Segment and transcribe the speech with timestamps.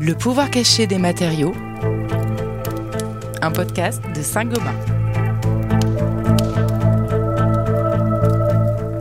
[0.00, 1.54] Le pouvoir caché des matériaux,
[3.40, 4.74] un podcast de Saint-Gobain.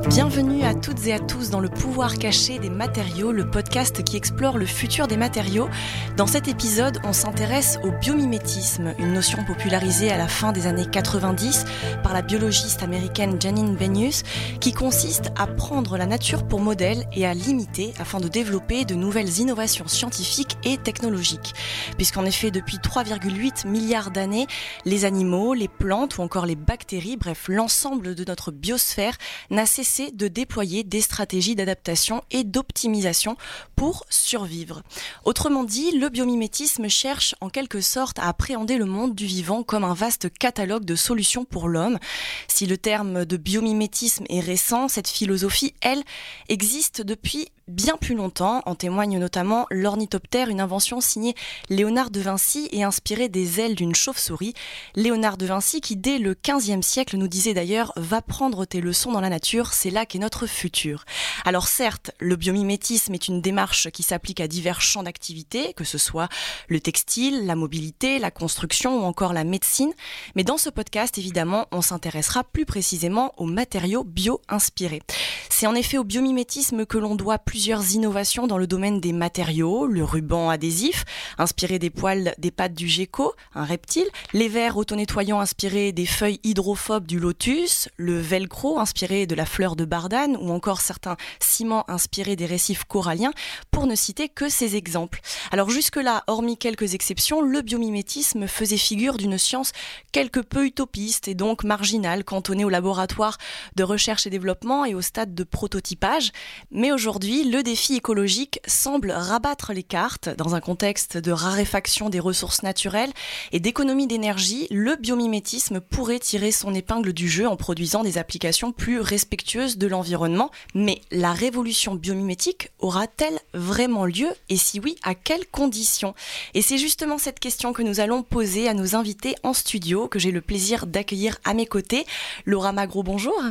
[0.08, 0.53] Bienvenue
[0.84, 4.66] toutes et à tous dans le pouvoir caché des matériaux, le podcast qui explore le
[4.66, 5.70] futur des matériaux.
[6.18, 10.86] Dans cet épisode, on s'intéresse au biomimétisme, une notion popularisée à la fin des années
[10.86, 11.64] 90
[12.04, 14.24] par la biologiste américaine Janine Benyus,
[14.60, 18.96] qui consiste à prendre la nature pour modèle et à l'imiter afin de développer de
[18.96, 21.54] nouvelles innovations scientifiques et technologiques.
[21.96, 24.48] Puisqu'en effet, depuis 3,8 milliards d'années,
[24.84, 29.16] les animaux, les plantes ou encore les bactéries, bref l'ensemble de notre biosphère,
[29.50, 33.38] n'a cessé de déployer des stratégies d'adaptation et d'optimisation
[33.76, 34.82] pour survivre.
[35.26, 39.84] Autrement dit, le biomimétisme cherche en quelque sorte à appréhender le monde du vivant comme
[39.84, 42.00] un vaste catalogue de solutions pour l'homme.
[42.48, 46.02] Si le terme de biomimétisme est récent, cette philosophie, elle,
[46.50, 48.62] existe depuis bien plus longtemps.
[48.66, 51.36] En témoigne notamment l'ornithoptère, une invention signée
[51.70, 54.54] Léonard de Vinci et inspirée des ailes d'une chauve-souris.
[54.96, 59.12] Léonard de Vinci qui dès le 15e siècle nous disait d'ailleurs va prendre tes leçons
[59.12, 61.04] dans la nature, c'est là qu'est notre futur.
[61.46, 65.98] Alors certes, le biomimétisme est une démarche qui s'applique à divers champs d'activité, que ce
[65.98, 66.30] soit
[66.68, 69.94] le textile, la mobilité, la construction ou encore la médecine,
[70.36, 75.02] mais dans ce podcast évidemment, on s'intéressera plus précisément aux matériaux bio-inspirés.
[75.50, 79.86] C'est en effet au biomimétisme que l'on doit plusieurs innovations dans le domaine des matériaux,
[79.88, 81.06] le ruban adhésif,
[81.38, 86.40] inspiré des poils des pattes du gecko, un reptile, les verres auto-nettoyants inspirés des feuilles
[86.44, 91.86] hydrophobes du lotus, le velcro inspiré de la fleur de bardane ou encore certains ciments
[91.88, 93.34] inspirés des récifs coralliens,
[93.72, 95.22] pour ne citer que ces exemples.
[95.52, 99.72] Alors jusque-là, hormis quelques exceptions, le biomimétisme faisait figure d'une science
[100.12, 103.38] quelque peu utopiste et donc marginale, cantonnée au laboratoire
[103.76, 106.32] de recherche et développement et au stade de prototypage.
[106.72, 110.30] Mais aujourd'hui, le défi écologique semble rabattre les cartes.
[110.38, 113.12] Dans un contexte de raréfaction des ressources naturelles
[113.52, 118.72] et d'économie d'énergie, le biomimétisme pourrait tirer son épingle du jeu en produisant des applications
[118.72, 120.33] plus respectueuses de l'environnement.
[120.74, 126.16] Mais la révolution biomimétique aura-t-elle vraiment lieu Et si oui, à quelles conditions?
[126.54, 130.20] Et c'est justement cette question que nous allons poser à nos invités en studio, que
[130.20, 132.06] j'ai le plaisir d'accueillir à mes côtés.
[132.46, 133.42] Laura Magro, bonjour.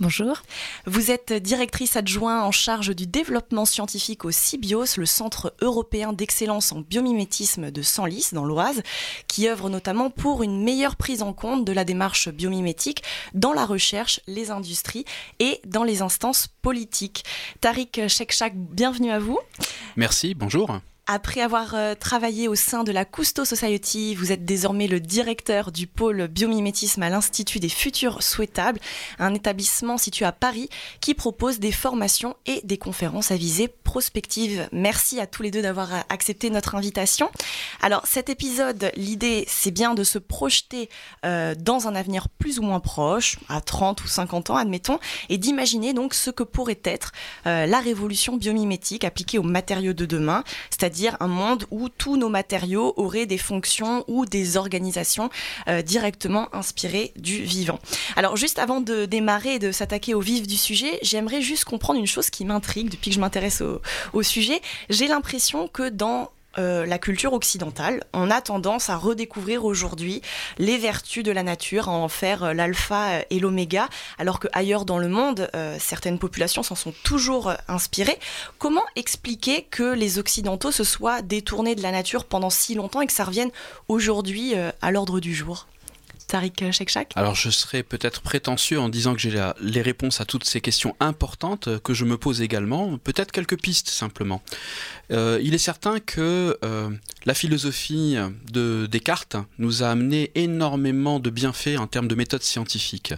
[0.00, 0.42] Bonjour.
[0.86, 6.70] Vous êtes directrice adjointe en charge du développement scientifique au CIBIOS, le Centre européen d'excellence
[6.70, 8.82] en biomimétisme de Senlis, dans l'Oise,
[9.26, 13.02] qui œuvre notamment pour une meilleure prise en compte de la démarche biomimétique
[13.34, 15.04] dans la recherche, les industries
[15.40, 17.24] et dans les instances politiques.
[17.60, 19.40] Tariq Shekchak, bienvenue à vous.
[19.96, 20.78] Merci, bonjour.
[21.10, 25.72] Après avoir euh, travaillé au sein de la Cousteau Society, vous êtes désormais le directeur
[25.72, 28.78] du pôle biomimétisme à l'Institut des futurs souhaitables,
[29.18, 30.68] un établissement situé à Paris
[31.00, 34.68] qui propose des formations et des conférences à visée prospective.
[34.70, 37.30] Merci à tous les deux d'avoir euh, accepté notre invitation.
[37.80, 40.90] Alors cet épisode, l'idée c'est bien de se projeter
[41.24, 44.98] euh, dans un avenir plus ou moins proche, à 30 ou 50 ans admettons,
[45.30, 47.12] et d'imaginer donc ce que pourrait être
[47.44, 52.94] la révolution biomimétique appliquée aux matériaux de demain, c'est-à-dire un monde où tous nos matériaux
[52.96, 55.30] auraient des fonctions ou des organisations
[55.68, 57.78] euh, directement inspirées du vivant.
[58.16, 61.98] Alors juste avant de démarrer et de s'attaquer au vif du sujet, j'aimerais juste comprendre
[62.00, 63.62] une chose qui m'intrigue depuis que je m'intéresse
[64.12, 64.60] au sujet.
[64.90, 68.02] J'ai l'impression que dans euh, la culture occidentale.
[68.12, 70.22] On a tendance à redécouvrir aujourd'hui
[70.58, 73.88] les vertus de la nature, à en faire euh, l'alpha euh, et l'oméga,
[74.18, 78.18] alors qu'ailleurs dans le monde, certaines populations s'en sont toujours inspirées.
[78.58, 83.06] Comment expliquer que les Occidentaux se soient détournés de la nature pendant si longtemps et
[83.06, 83.50] que ça revienne
[83.88, 85.66] aujourd'hui à l'ordre du jour?
[86.28, 90.44] Tariq Shekchak Alors je serais peut-être prétentieux en disant que j'ai les réponses à toutes
[90.44, 94.42] ces questions importantes que je me pose également, peut-être quelques pistes simplement.
[95.10, 96.90] Euh, il est certain que euh,
[97.24, 98.16] la philosophie
[98.52, 103.14] de Descartes nous a amené énormément de bienfaits en termes de méthodes scientifiques.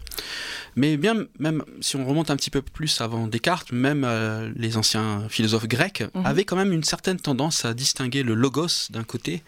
[0.77, 4.77] Mais bien, même si on remonte un petit peu plus avant Descartes, même euh, les
[4.77, 6.25] anciens philosophes grecs mhm.
[6.25, 9.43] avaient quand même une certaine tendance à distinguer le logos d'un côté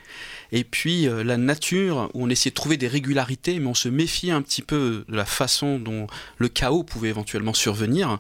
[0.53, 4.33] et puis la nature où on essayait de trouver des régularités, mais on se méfiait
[4.33, 6.07] un petit peu de la façon dont
[6.39, 8.19] le chaos pouvait éventuellement survenir.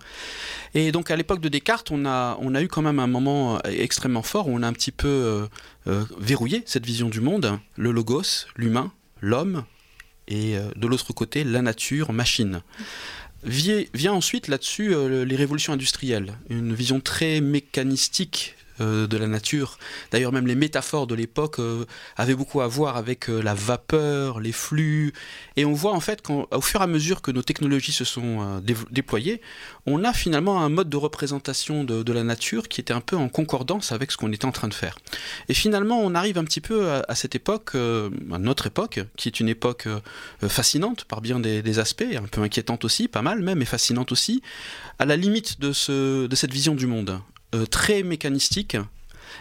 [0.74, 4.48] Et donc à l'époque de Descartes, on a, eu quand même un moment extrêmement fort
[4.48, 5.46] où on a un petit peu euh,
[5.86, 9.64] euh, verrouillé cette vision du monde, le logos, l'humain, l'homme,
[10.28, 12.62] et euh, de l'autre côté, la nature, machine.
[13.44, 14.94] Vient ensuite là-dessus
[15.26, 19.78] les révolutions industrielles, une vision très mécanistique euh, de la nature.
[20.10, 21.84] D'ailleurs, même les métaphores de l'époque euh,
[22.16, 25.12] avaient beaucoup à voir avec euh, la vapeur, les flux.
[25.56, 28.62] Et on voit en fait qu'au fur et à mesure que nos technologies se sont
[28.90, 29.42] déployées,
[29.84, 33.28] on a finalement un mode de représentation de, la nature qui était un peu en
[33.28, 34.98] concordance avec ce qu'on était en train de faire.
[35.48, 39.40] Et finalement, on arrive un petit peu à, cette époque, à notre époque, qui est
[39.40, 39.88] une époque
[40.46, 44.42] fascinante par bien des, aspects, un peu inquiétante aussi, pas mal même, et fascinante aussi,
[44.98, 47.20] à la limite de cette vision du monde.
[47.54, 48.78] Euh, très mécanistique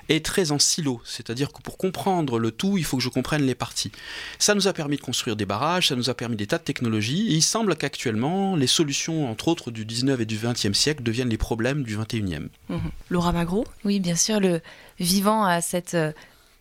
[0.09, 3.43] et très en silo, c'est-à-dire que pour comprendre le tout, il faut que je comprenne
[3.43, 3.91] les parties.
[4.37, 6.63] Ça nous a permis de construire des barrages, ça nous a permis des tas de
[6.63, 11.03] technologies, et il semble qu'actuellement, les solutions, entre autres, du 19 et du 20e siècle
[11.03, 12.47] deviennent les problèmes du 21e.
[12.69, 12.77] Mmh.
[13.09, 13.65] Laura Magro?
[13.85, 14.61] Oui, bien sûr, le
[14.99, 16.11] vivant a cette euh,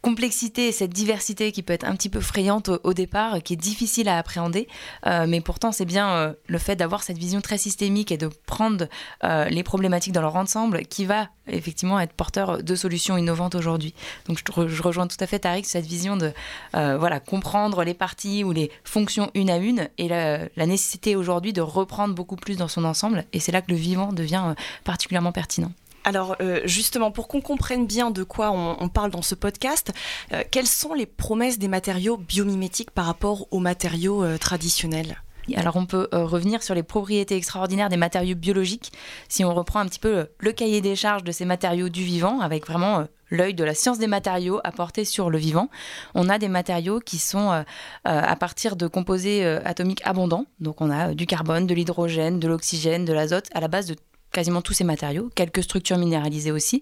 [0.02, 3.56] complexité et cette diversité qui peut être un petit peu frayante au, départ, qui est
[3.56, 4.69] difficile à appréhender.
[5.06, 8.29] Euh, mais pourtant, c'est bien euh, le fait d'avoir cette vision très systémique et de
[8.47, 8.87] prendre
[9.25, 13.94] euh, les problématiques dans leur ensemble qui va effectivement être porteur de solutions innovantes aujourd'hui.
[14.26, 16.32] Donc je, rejoins tout à fait Tariq cette vision de
[16.73, 21.61] voilà comprendre les parties ou les fonctions une à une et la nécessité aujourd'hui de
[21.61, 23.25] reprendre beaucoup plus dans son ensemble.
[23.32, 24.55] Et c'est là que le vivant devient
[24.85, 25.73] particulièrement pertinent.
[26.05, 29.93] Alors euh, justement, pour qu'on comprenne bien de quoi on, parle dans ce podcast,
[30.32, 35.23] euh, quelles sont les promesses des matériaux biomimétiques par rapport aux matériaux euh, traditionnels?
[35.56, 38.93] Alors on peut revenir sur les propriétés extraordinaires des matériaux biologiques
[39.29, 42.41] si on reprend un petit peu le cahier des charges de ces matériaux du vivant
[42.41, 45.69] avec vraiment l'œil de la science des matériaux apporté sur le vivant.
[46.14, 47.64] On a des matériaux qui sont
[48.05, 50.44] à partir de composés atomiques abondants.
[50.61, 53.96] Donc on a du carbone, de l'hydrogène, de l'oxygène, de l'azote à la base de
[54.32, 56.81] quasiment tous ces matériaux, quelques structures minéralisées aussi.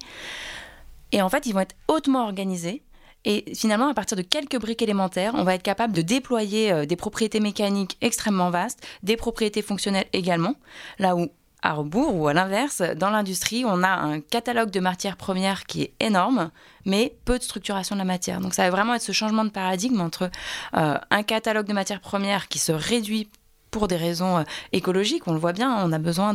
[1.13, 2.83] Et en fait, ils vont être hautement organisés.
[3.25, 6.87] Et finalement, à partir de quelques briques élémentaires, on va être capable de déployer euh,
[6.87, 10.55] des propriétés mécaniques extrêmement vastes, des propriétés fonctionnelles également.
[10.99, 11.29] Là où,
[11.63, 15.83] à rebours ou à l'inverse, dans l'industrie, on a un catalogue de matières premières qui
[15.83, 16.51] est énorme,
[16.85, 18.41] mais peu de structuration de la matière.
[18.41, 20.31] Donc ça va vraiment être ce changement de paradigme entre
[20.77, 23.29] euh, un catalogue de matières premières qui se réduit
[23.71, 24.43] pour des raisons euh,
[24.73, 26.35] écologiques, on le voit bien, on a besoin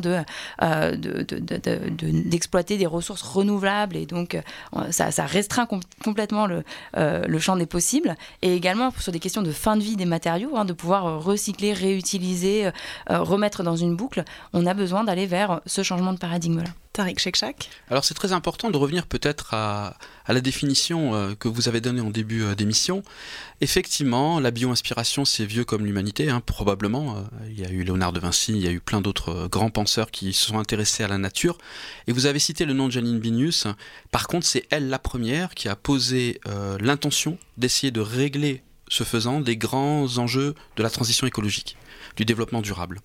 [0.62, 5.68] euh, d'exploiter de, des ressources renouvelables et donc euh, ça, restreint
[6.03, 6.63] complètement le,
[6.95, 8.15] le, champ des possibles.
[8.41, 11.74] Et également sur des questions de fin de vie des matériaux, hein, de pouvoir recycler,
[11.74, 12.69] réutiliser,
[13.09, 16.69] remettre dans une boucle, on a besoin d'aller vers ce changement de paradigme-là.
[16.94, 19.98] Tariq Shekchak Alors c'est très important de revenir peut-être à,
[20.28, 23.01] la définition euh, que vous avez donnée en début euh, d'émission.
[23.62, 27.18] Effectivement, la bio-inspiration, c'est vieux comme l'humanité, hein, probablement.
[27.18, 29.72] Euh, il y a eu Léonard de Vinci, il y a eu plein d'autres grands
[29.72, 31.57] penseurs qui se sont intéressés à la nature.
[32.06, 33.66] Et vous avez cité le nom de Janine Binius.
[34.12, 36.39] Par contre, c'est elle la première qui a posé
[36.80, 41.75] l'intention d'essayer de régler, ce faisant, des grands enjeux de la transition écologique,
[42.16, 43.00] du développement durable.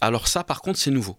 [0.00, 1.18] Alors ça, par contre, c'est nouveau.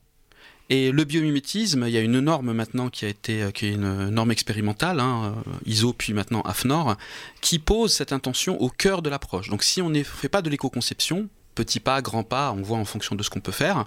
[0.70, 3.72] Et le biomimétisme, il y a une norme maintenant qui a été, euh, qui est
[3.72, 6.96] une norme expérimentale, hein, euh, ISO puis maintenant AFNOR,
[7.42, 9.50] qui pose cette intention au cœur de l'approche.
[9.50, 12.86] Donc si on ne fait pas de l'éco-conception, petit pas, grand pas, on voit en
[12.86, 13.86] fonction de ce qu'on peut faire,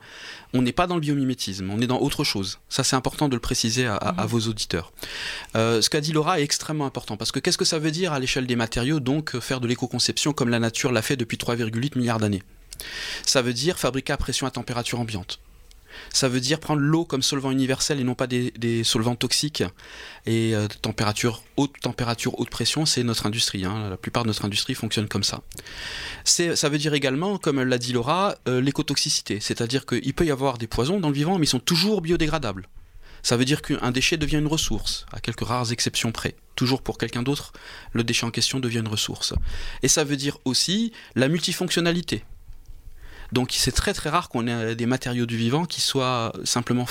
[0.53, 2.61] on n'est pas dans le biomimétisme, on est dans autre chose.
[2.69, 4.27] Ça c'est important de le préciser à, mhm.
[4.27, 4.93] vos auditeurs.
[5.57, 8.13] Euh, ce qu'a dit Laura est extrêmement important, parce que qu'est-ce que ça veut dire
[8.13, 11.99] à l'échelle des matériaux, donc faire de l'éco-conception comme la nature l'a fait depuis 3,8
[11.99, 12.43] milliards d'années?
[13.25, 15.41] Ça veut dire fabriquer à pression à température ambiante
[16.13, 19.65] ça veut dire prendre l'eau comme solvant universel et non pas des, solvants toxiques.
[20.27, 23.65] Et euh, température, haute température, haute pression, c'est notre industrie.
[23.65, 23.91] Hein.
[23.91, 25.43] La plupart de notre industrie fonctionne comme ça.
[26.25, 29.41] Ça veut dire également, comme l'a dit Laura, euh, l'écotoxicité.
[29.41, 32.69] C'est-à-dire qu'il peut y avoir des poisons dans le vivant, mais ils sont toujours biodégradables.
[33.23, 36.37] Ça veut dire qu'un déchet devient une ressource, à quelques rares exceptions près.
[36.55, 37.53] Toujours pour quelqu'un d'autre,
[37.93, 39.35] le déchet en question devient une ressource.
[39.83, 42.25] Et ça veut dire aussi la multifonctionnalité.
[43.33, 46.87] Donc c'est très très rare qu'on ait des matériaux du vivant qui soient simplement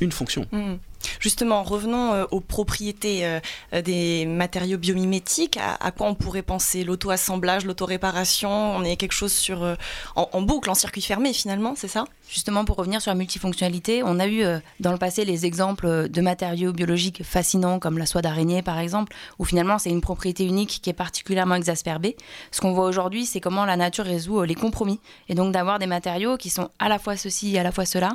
[0.00, 0.46] une fonction.
[0.52, 0.74] Mmh.
[1.18, 3.40] Justement, revenons euh, aux propriétés euh,
[3.74, 5.58] euh, des matériaux biomimétiques.
[5.58, 6.84] À, quoi on pourrait penser?
[6.84, 8.50] L'auto-assemblage, l'auto-réparation?
[8.50, 9.76] On est quelque chose sur,
[10.16, 12.04] en, boucle, en circuit fermé finalement, c'est ça?
[12.28, 14.44] Justement, pour revenir sur la multifonctionnalité, on a eu
[14.78, 19.14] dans le passé les exemples de matériaux biologiques fascinants comme la soie d'araignée par exemple,
[19.38, 22.16] où finalement c'est une propriété unique qui est particulièrement exacerbée.
[22.52, 25.86] Ce qu'on voit aujourd'hui, c'est comment la nature résout les compromis et donc d'avoir des
[25.86, 28.10] matériaux qui sont à la fois ceci et à la fois cela.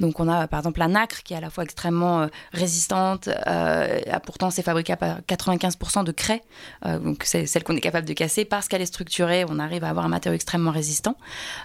[0.00, 3.28] Donc on a par exemple la nacre qui est à la fois extrêmement résistante.
[3.46, 6.42] Euh, pourtant, c'est fabriqué à 95% de craie,
[6.86, 8.44] euh, donc c'est celle qu'on est capable de casser.
[8.44, 11.16] Parce qu'elle est structurée, on arrive à avoir un matériau extrêmement résistant.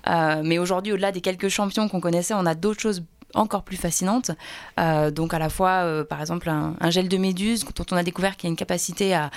[0.08, 3.78] Euh, mais aujourd'hui, au-delà des quelques champions qu'on connaissait, on a d'autres choses encore plus
[3.78, 4.32] fascinantes.
[4.78, 8.48] donc à la fois, par exemple, un, gel de méduse dont on a découvert qu'il
[8.48, 9.32] y a une capacité à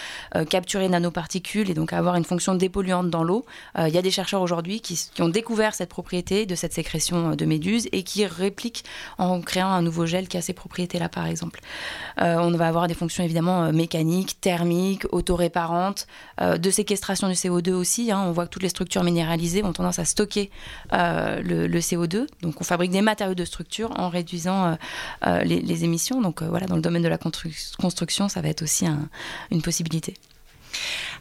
[0.49, 3.47] capturer nanoparticules et donc à avoir une fonction dépolluante dans l'eau.
[3.79, 7.45] Il y a des chercheurs aujourd'hui qui, ont découvert cette propriété de cette sécrétion de
[7.45, 8.85] méduse et qui répliquent
[9.19, 11.61] en créant un nouveau gel qui a ces propriétés-là, par exemple.
[12.19, 16.07] on va avoir des fonctions évidemment mécaniques, thermiques, autoréparantes,
[16.41, 18.13] de séquestration du CO2 aussi.
[18.13, 18.23] Hein.
[18.27, 20.51] On voit que toutes les structures minéralisées ont tendance à stocker
[20.93, 22.27] euh, le, CO2.
[22.43, 24.75] Donc on fabrique des matériaux de structure en réduisant euh,
[25.27, 26.21] euh, les, émissions.
[26.21, 28.87] Donc voilà, dans le domaine de la construction, ça va être aussi
[29.51, 30.15] une possibilité.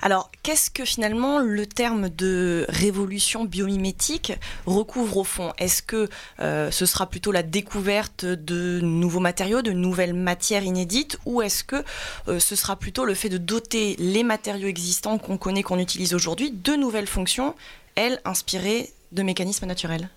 [0.01, 4.33] Alors, qu'est-ce que finalement le terme de révolution biomimétique
[4.65, 5.53] recouvre au fond?
[5.57, 11.41] Est-ce que ce sera plutôt la découverte de nouveaux matériaux, de nouvelles matières inédites, ou
[11.41, 11.83] est-ce que
[12.27, 16.51] ce sera plutôt le fait de doter les matériaux existants qu'on connaît, qu'on utilise aujourd'hui,
[16.51, 17.55] de nouvelles fonctions,
[17.95, 20.09] elles inspirées de mécanismes naturels?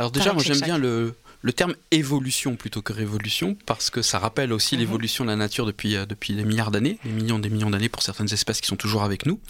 [0.00, 1.14] Alors déjà, moi j'aime bien le,
[1.52, 4.80] terme évolution plutôt que révolution, parce que ça rappelle aussi mhm.
[4.80, 7.88] l'évolution de la nature depuis, euh, depuis des milliards d'années, des millions des millions d'années
[7.88, 9.40] pour certaines espèces qui sont toujours avec nous.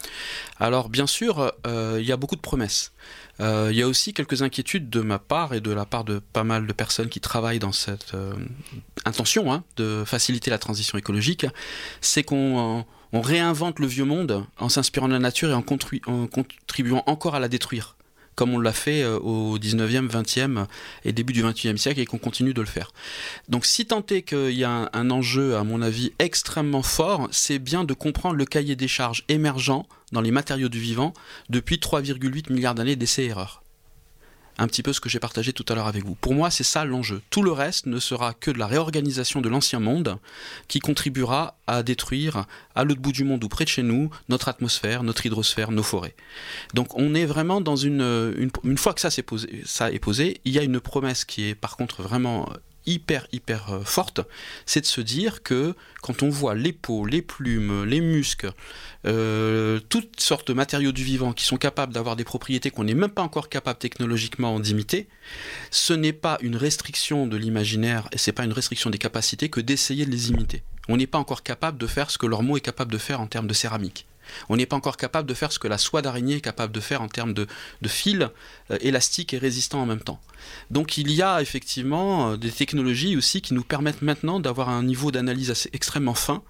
[0.58, 2.92] Alors bien sûr, euh, il y a beaucoup de promesses.
[3.40, 6.20] Euh, il y a aussi quelques inquiétudes de ma part et de la part de
[6.20, 8.12] pas mal de personnes qui travaillent dans cette
[9.04, 11.46] intention hein, de faciliter la transition écologique.
[12.00, 17.34] C'est qu'on réinvente le vieux monde en s'inspirant de la nature et en contribuant encore
[17.34, 17.96] à la détruire
[18.40, 20.64] comme on l'a fait euh, au 19e, 20e
[21.04, 22.90] et début du 21e siècle et qu'on continue de le faire.
[23.50, 27.58] Donc si tant est qu'il y a un, enjeu, à mon avis, extrêmement fort, c'est
[27.58, 31.12] bien de comprendre le cahier des charges émergent dans les matériaux du vivant
[31.50, 33.59] depuis 3,8 milliards d'années d'essais-erreurs
[34.58, 36.14] un petit peu ce que j'ai partagé tout à l'heure avec vous.
[36.14, 37.22] Pour moi, c'est ça l'enjeu.
[37.30, 40.18] Tout le reste ne sera que de la réorganisation de l'ancien monde
[40.68, 44.48] qui contribuera à détruire à l'autre bout du monde ou près de chez nous notre
[44.48, 46.14] atmosphère, notre hydrosphère, nos forêts.
[46.74, 48.50] Donc on est vraiment dans une...
[48.64, 51.54] Une, fois que ça, posé, ça est posé, il y a une promesse qui est
[51.54, 52.48] par contre vraiment
[52.86, 54.20] hyper hyper euh, forte,
[54.66, 58.52] c'est de se dire que quand on voit les peaux, les plumes, les muscles,
[59.06, 62.94] euh, toutes sortes de matériaux du vivant qui sont capables d'avoir des propriétés qu'on n'est
[62.94, 65.08] même pas encore capable technologiquement d'imiter,
[65.70, 69.60] ce n'est pas une restriction de l'imaginaire et c'est pas une restriction des capacités que
[69.60, 70.62] d'essayer de les imiter.
[70.88, 73.26] On n'est pas encore capable de faire ce que mot est capable de faire en
[73.26, 74.06] termes de céramique.
[74.48, 76.80] On n'est pas encore capable de faire ce que la soie d'araignée est capable de
[76.80, 77.46] faire en termes de,
[77.86, 78.28] fils
[78.70, 80.20] euh, élastiques et résistants en même temps.
[80.70, 84.82] Donc il y a effectivement euh, des technologies aussi qui nous permettent maintenant d'avoir un
[84.82, 86.42] niveau d'analyse extrêmement fin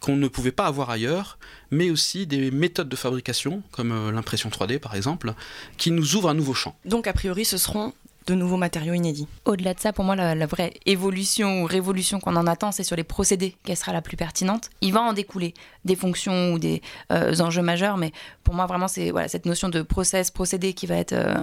[0.00, 1.38] qu'on ne pouvait pas avoir ailleurs,
[1.70, 5.34] mais aussi des méthodes de fabrication, comme euh, l'impression 3D par exemple,
[5.76, 6.76] qui nous ouvrent un nouveau champ.
[6.84, 7.92] Donc a priori ce seront
[8.28, 9.26] de nouveaux matériaux inédits.
[9.46, 12.94] Au-delà de ça, pour moi, la, vraie évolution ou révolution qu'on en attend, c'est sur
[12.94, 14.68] les procédés qu'elle sera la plus pertinente.
[14.82, 15.54] Il va en découler
[15.84, 18.12] des fonctions ou des euh, enjeux majeurs, mais
[18.44, 21.42] pour moi, vraiment, c'est cette notion de process, procédé qui va être euh,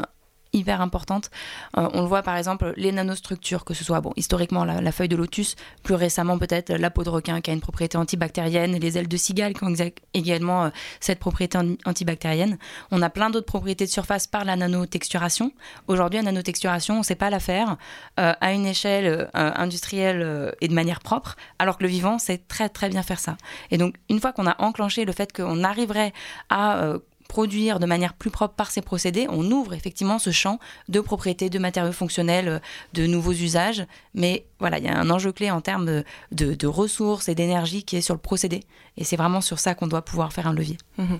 [0.56, 1.30] hyper importante.
[1.78, 5.10] Euh, on le voit par exemple, les nanostructures, que ce soit bon, historiquement la, feuille
[5.10, 8.98] de lotus, plus récemment peut-être la peau de requin qui a une propriété antibactérienne, les
[8.98, 9.74] ailes de cigale qui ont
[10.14, 10.70] également euh,
[11.00, 12.58] cette propriété antibactérienne.
[12.92, 15.52] On a plein d'autres propriétés de surface par la nanotexturation.
[15.88, 17.78] Aujourd'hui, la nanotexturation, on ne sait pas la faire
[18.20, 22.70] euh, à une échelle industrielle et de manière propre, alors que le vivant sait très
[22.70, 23.38] très bien faire ça.
[23.72, 26.14] Et donc, une fois qu'on a enclenché le fait qu'on arriverait
[26.50, 26.96] à
[27.28, 31.50] produire de manière plus propre par ces procédés, on ouvre effectivement ce champ de propriétés,
[31.50, 32.62] de matériaux fonctionnels,
[32.94, 33.86] de nouveaux usages.
[34.14, 37.98] Mais voilà, il y a un enjeu clé en termes de, ressources et d'énergie qui
[37.98, 38.62] est sur le procédé.
[38.98, 40.78] Et c'est vraiment sur ça qu'on doit pouvoir faire un levier.
[40.98, 41.16] Mmh.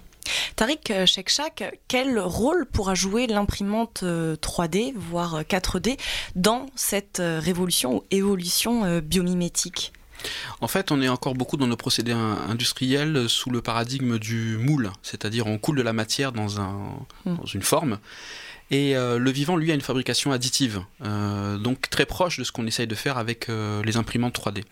[0.56, 5.98] Tariq Shekshak, quel rôle pourra jouer l'imprimante 3D, euh, voire 4D,
[6.36, 9.94] dans cette euh, révolution ou évolution euh, biomimétique?
[10.62, 14.92] En fait, on est encore beaucoup dans nos procédés industriels sous le paradigme du moule,
[15.02, 16.48] c'est-à-dire on coule de la matière dans,
[17.26, 17.36] hmm.
[17.54, 18.00] une forme.
[18.72, 22.52] Et euh, le vivant, lui, a une fabrication additive, euh, donc très proche de ce
[22.52, 24.64] qu'on essaye de faire avec euh, les imprimantes 3D.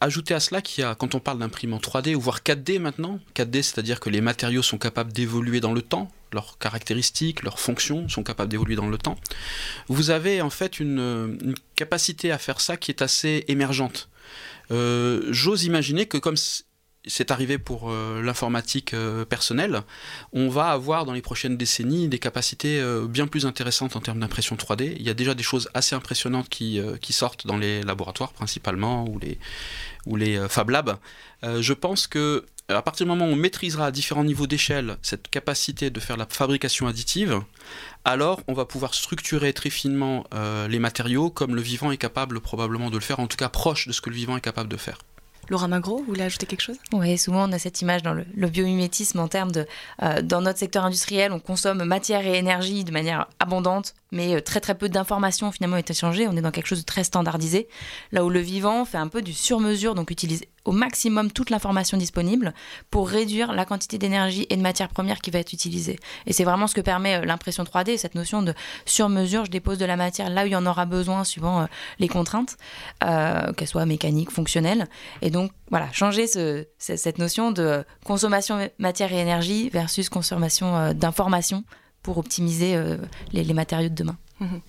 [0.00, 3.20] ajoutez à cela qu'il y a, quand on parle d'imprimante 3D, ou voire 4D maintenant,
[3.34, 8.08] 4D, c'est-à-dire que les matériaux sont capables d'évoluer dans le temps, leurs caractéristiques, leurs fonctions
[8.08, 9.16] sont capables d'évoluer dans le temps.
[9.88, 14.08] Vous avez en fait une capacité à faire ça qui est assez émergente.
[14.70, 16.36] Euh, j'ose imaginer que comme
[17.06, 19.82] c'est arrivé pour euh, l'informatique euh, personnelle,
[20.32, 24.56] on va avoir dans les prochaines décennies des capacités bien plus intéressantes en termes d'impression
[24.56, 24.94] 3D.
[24.96, 26.80] Il y a déjà des choses assez impressionnantes qui,
[27.10, 29.38] sortent dans les laboratoires principalement ou les,
[30.06, 30.98] ou les Fab Labs.
[31.42, 32.44] je pense que
[32.76, 36.18] à partir du moment où on maîtrisera à différents niveaux d'échelle cette capacité de faire
[36.18, 37.40] la fabrication additive,
[38.04, 42.40] alors on va pouvoir structurer très finement euh, les matériaux comme le vivant est capable
[42.40, 44.68] probablement de le faire, en tout cas proche de ce que le vivant est capable
[44.68, 44.98] de faire.
[45.48, 46.76] Laura Magro, vous voulez ajouter quelque chose?
[46.92, 49.66] Oui, souvent on a cette image dans le, biomimétisme en termes de,
[50.02, 54.40] euh, dans notre secteur industriel, on consomme matière et énergie de manière abondante, mais euh,
[54.40, 56.26] très très peu d'informations finalement est échangées.
[56.28, 57.68] On est dans quelque chose de très standardisé,
[58.12, 61.96] là où le vivant fait un peu du sur-mesure, donc utilise au maximum toute l'information
[61.96, 62.52] disponible
[62.90, 65.98] pour réduire la quantité d'énergie et de matière première qui va être utilisée.
[66.26, 69.44] Et c'est vraiment ce que permet euh, l'impression 3D, cette notion de sur-mesure.
[69.44, 71.66] Je dépose de la matière là où il y en aura besoin suivant euh,
[71.98, 72.56] les contraintes,
[73.00, 74.86] qu'elles soient mécaniques, fonctionnelles.
[75.22, 81.64] Et donc voilà, changer cette notion de consommation matière et énergie versus consommation d'information
[82.08, 82.96] pour optimiser euh,
[83.34, 84.16] les, matériaux de demain.
[84.40, 84.62] Mhm.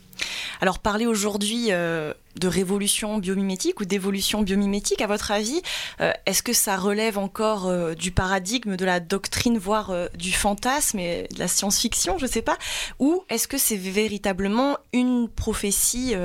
[0.59, 5.61] Alors parler aujourd'hui euh, de révolution biomimétique ou d'évolution biomimétique, à votre avis,
[6.01, 11.29] euh, est-ce que ça relève encore du paradigme, de la doctrine, voire du fantasme et
[11.33, 12.57] de la science-fiction, je ne sais pas,
[12.99, 16.15] ou est-ce que c'est véritablement une prophétie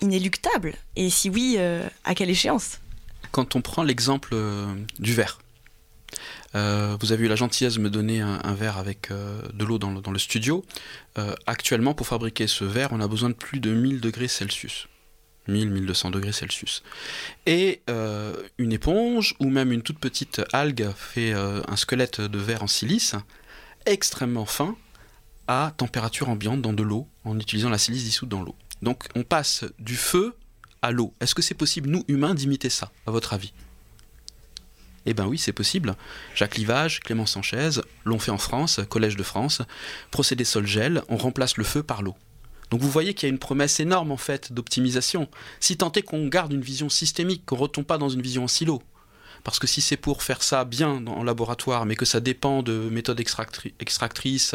[0.00, 0.74] inéluctable?
[0.94, 1.58] Et si oui,
[2.04, 2.78] à quelle échéance?
[3.32, 4.36] Quand on prend l'exemple
[5.00, 5.41] du verre,
[6.54, 9.78] euh, vous avez eu la gentillesse de me donner un, verre avec euh, de l'eau
[9.78, 10.64] dans, le studio.
[11.18, 14.88] Euh, actuellement, pour fabriquer ce verre, on a besoin de plus de 1000 degrés Celsius.
[15.48, 16.82] 1000-1200 degrés Celsius.
[17.46, 17.82] Et
[18.58, 23.16] une éponge ou même une toute petite algue fait un squelette de verre en silice
[23.84, 24.76] extrêmement fin
[25.48, 28.54] à température ambiante dans de l'eau en utilisant la silice dissoute dans l'eau.
[28.82, 30.36] Donc on passe du feu
[30.80, 31.12] à l'eau.
[31.20, 33.52] Est-ce que c'est possible, nous humains, d'imiter ça, à votre avis?
[35.06, 35.94] Eh bien oui, c'est possible.
[36.34, 37.70] Jacques Livage, Clément Sanchez
[38.04, 39.62] l'ont fait en France, Collège de France.
[40.10, 42.14] Procédé sol-gel, on remplace le feu par l'eau.
[42.70, 45.28] Donc vous voyez qu'il y a une promesse énorme en fait d'optimisation.
[45.60, 48.44] Si tant est qu'on garde une vision systémique, qu'on ne retombe pas dans une vision
[48.44, 48.82] en silo.
[49.44, 52.88] Parce que si c'est pour faire ça bien en laboratoire, mais que ça dépend de
[52.90, 53.20] méthodes
[53.80, 54.54] extractrices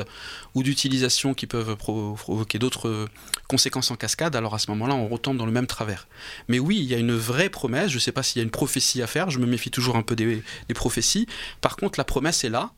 [0.55, 3.07] ou d'utilisations qui peuvent provoquer d'autres
[3.47, 6.07] conséquences en cascade, alors à ce moment-là, on retombe dans le même travers.
[6.47, 7.89] Mais oui, il y a une vraie promesse.
[7.89, 9.29] Je ne sais pas s'il y a une prophétie à faire.
[9.29, 11.27] Je me méfie toujours un peu des prophéties.
[11.61, 12.71] Par contre, la promesse est là.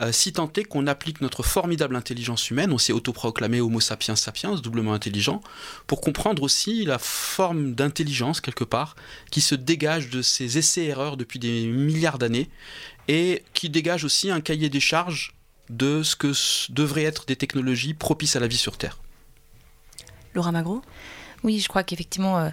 [0.00, 4.16] Euh, si tant est qu'on applique notre formidable intelligence humaine, on s'est autoproclamé Homo sapiens
[4.16, 5.42] sapiens, doublement intelligent,
[5.86, 8.96] pour comprendre aussi la forme d'intelligence, quelque part,
[9.30, 12.48] qui se dégage de ces essais-erreurs depuis des milliards d'années,
[13.08, 15.34] et qui dégage aussi un cahier des charges
[15.68, 16.32] de ce que
[16.72, 18.98] devraient être des technologies propices à la vie sur Terre.
[20.34, 20.82] Laura Magro?
[21.42, 22.50] Oui, je crois qu'effectivement, euh,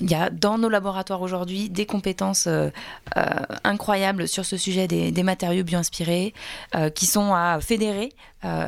[0.00, 2.70] il y a dans nos laboratoires aujourd'hui des compétences euh,
[3.16, 3.24] euh,
[3.64, 6.34] incroyables sur ce sujet des, matériaux bio-inspirés
[6.74, 8.12] euh, qui sont à fédérer.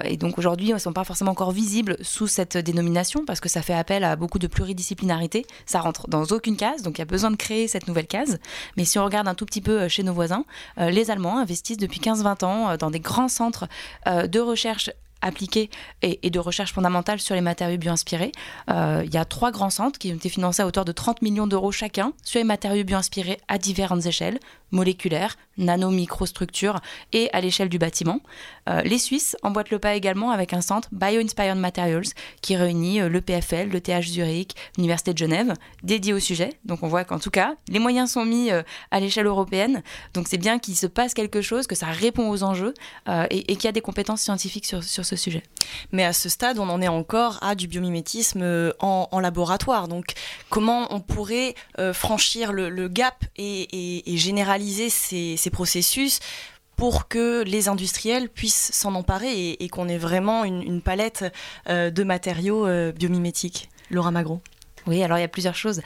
[0.04, 3.48] et donc aujourd'hui, ils ne sont pas forcément encore visibles sous cette dénomination parce que
[3.50, 5.44] ça fait appel à beaucoup de pluridisciplinarité.
[5.66, 8.38] Ça rentre dans aucune case, donc il y a besoin de créer cette nouvelle case.
[8.78, 10.46] Mais si on regarde un tout petit peu chez nos voisins,
[10.78, 13.68] les Allemands investissent depuis 15-20 ans dans des grands centres
[14.06, 14.90] de recherche
[15.26, 15.70] appliquée
[16.02, 18.32] et, de recherche fondamentale sur les matériaux bio-inspirés.
[18.70, 21.22] Euh, il y a trois grands centres qui ont été financés à hauteur de 30
[21.22, 24.38] millions d'euros chacun sur les matériaux bio-inspirés à différentes échelles,
[24.70, 26.80] moléculaires, nano-microstructures
[27.12, 28.20] et à l'échelle du bâtiment.
[28.68, 32.06] Euh, les Suisses emboîtent le pas également avec un centre Bio-Inspired Materials
[32.42, 36.58] qui réunit euh, le PFL, le TH Zurich, l'Université de Genève, dédié au sujet.
[36.64, 38.50] Donc on voit qu'en tout cas, les moyens sont mis
[38.90, 39.82] à l'échelle européenne.
[40.14, 42.74] Donc c'est bien qu'il se passe quelque chose, que ça répond aux enjeux
[43.08, 45.42] et, et qu'il y a des compétences scientifiques sur, sur ce sujet.
[45.92, 49.88] Mais à ce stade, on en est encore à du biomimétisme euh, en, laboratoire.
[49.88, 50.12] Donc,
[50.50, 56.20] comment on pourrait euh, franchir le, gap et, généraliser ces, processus
[56.76, 61.24] pour que les industriels puissent s'en emparer et, qu'on ait vraiment une, palette
[61.68, 63.68] euh, de matériaux biomimétiques?
[63.90, 64.40] Laura Magro
[64.88, 65.82] oui, alors il y a plusieurs choses.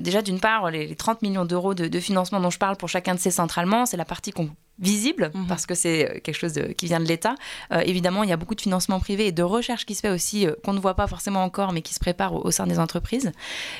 [0.00, 3.14] déjà, d'une part, les, 30 millions d'euros de, de, financement dont je parle pour chacun
[3.14, 5.46] de ces centres allemands, c'est la partie qu'on visible, mhm.
[5.46, 7.34] parce que c'est euh, quelque chose qui vient de l'État.
[7.72, 10.10] Euh, évidemment, il y a beaucoup de financement privé et de recherche qui se fait
[10.10, 12.78] aussi, euh, qu'on ne voit pas forcément encore, mais qui se prépare au, sein des
[12.78, 13.30] entreprises.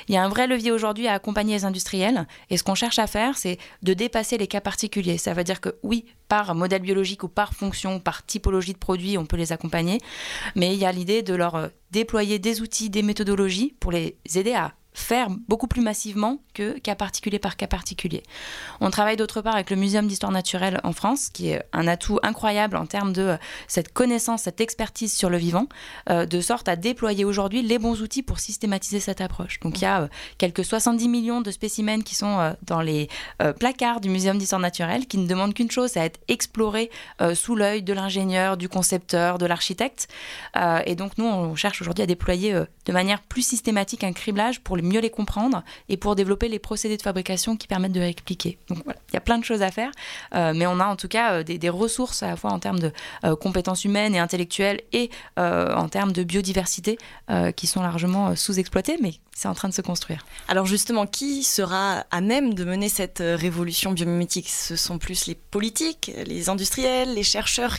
[0.07, 2.27] Il y a un vrai levier aujourd'hui à accompagner les industriels.
[2.49, 5.17] Et ce qu'on cherche à faire, c'est de dépasser les cas particuliers.
[5.17, 9.17] Ça veut dire que oui, par modèle biologique ou par fonction, par typologie de produit,
[9.17, 9.97] on peut les accompagner.
[10.55, 14.53] Mais il y a l'idée de leur déployer des outils, des méthodologies pour les aider
[14.53, 18.23] à faire beaucoup plus massivement que cas particulier par cas particulier.
[18.81, 22.19] On travaille d'autre part avec le Muséum d'histoire naturelle en France, qui est un atout
[22.23, 25.67] incroyable en termes de euh, cette connaissance, cette expertise sur le vivant,
[26.09, 29.59] euh, de sorte à déployer aujourd'hui les bons outils pour systématiser cette approche.
[29.61, 33.09] Donc il y a euh, quelques 70 millions de spécimens qui sont dans les
[33.59, 36.89] placards du Muséum d'histoire naturelle, qui ne demandent qu'une chose, à être explorés
[37.33, 40.07] sous l'œil de l'ingénieur, du concepteur, de l'architecte.
[40.85, 42.53] et donc nous, on cherche aujourd'hui à déployer
[42.85, 46.97] de manière plus systématique un criblage pour mieux les comprendre et pour développer les procédés
[46.97, 48.57] de fabrication qui permettent de réexpliquer.
[48.67, 49.91] Donc voilà, il y a plein de choses à faire,
[50.35, 52.79] euh, mais on a en tout cas euh, des, ressources à la fois en termes
[52.79, 52.91] de
[53.23, 56.97] euh, compétences humaines et intellectuelles et en termes de biodiversité
[57.55, 60.25] qui sont largement sous-exploitées, mais c'est en train de se construire.
[60.47, 64.49] Alors justement, qui sera à même de mener cette révolution biomimétique?
[64.49, 67.77] Ce sont plus les politiques, les industriels, les chercheurs,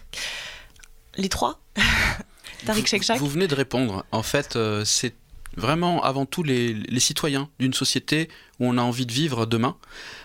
[1.17, 1.61] les trois?
[2.67, 4.05] Tariq Vous venez de répondre.
[4.13, 5.15] En fait, c'est
[5.57, 9.77] vraiment avant tout les, citoyens d'une société où on a envie de vivre demain.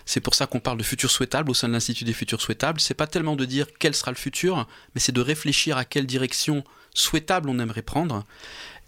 [0.06, 2.80] C'est pour ça qu'on parle de futur souhaitable au sein de l'Institut des futurs souhaitables.
[2.80, 6.06] C'est pas tellement de dire quel sera le futur, mais c'est de réfléchir à quelle
[6.06, 6.64] direction
[6.94, 8.24] souhaitable on aimerait prendre.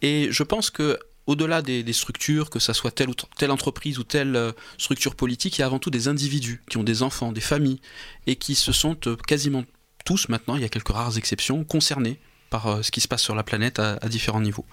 [0.03, 4.05] Et je pense que au-delà des, structures, que ce soit telle ou telle entreprise ou
[4.05, 7.31] telle euh, structure politique, il y a avant tout des individus qui ont des enfants,
[7.31, 7.81] des familles,
[8.27, 9.65] et qui se sont euh, quasiment
[10.05, 12.19] tous maintenant, il y a quelques rares exceptions, concernés
[12.51, 14.67] par euh, ce qui se passe sur la planète à, différents niveaux.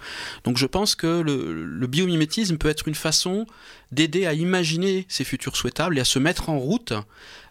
[0.44, 3.46] Donc je pense que le, biomimétisme peut être une façon
[3.92, 6.94] d'aider à imaginer ces futurs souhaitables et à se mettre en route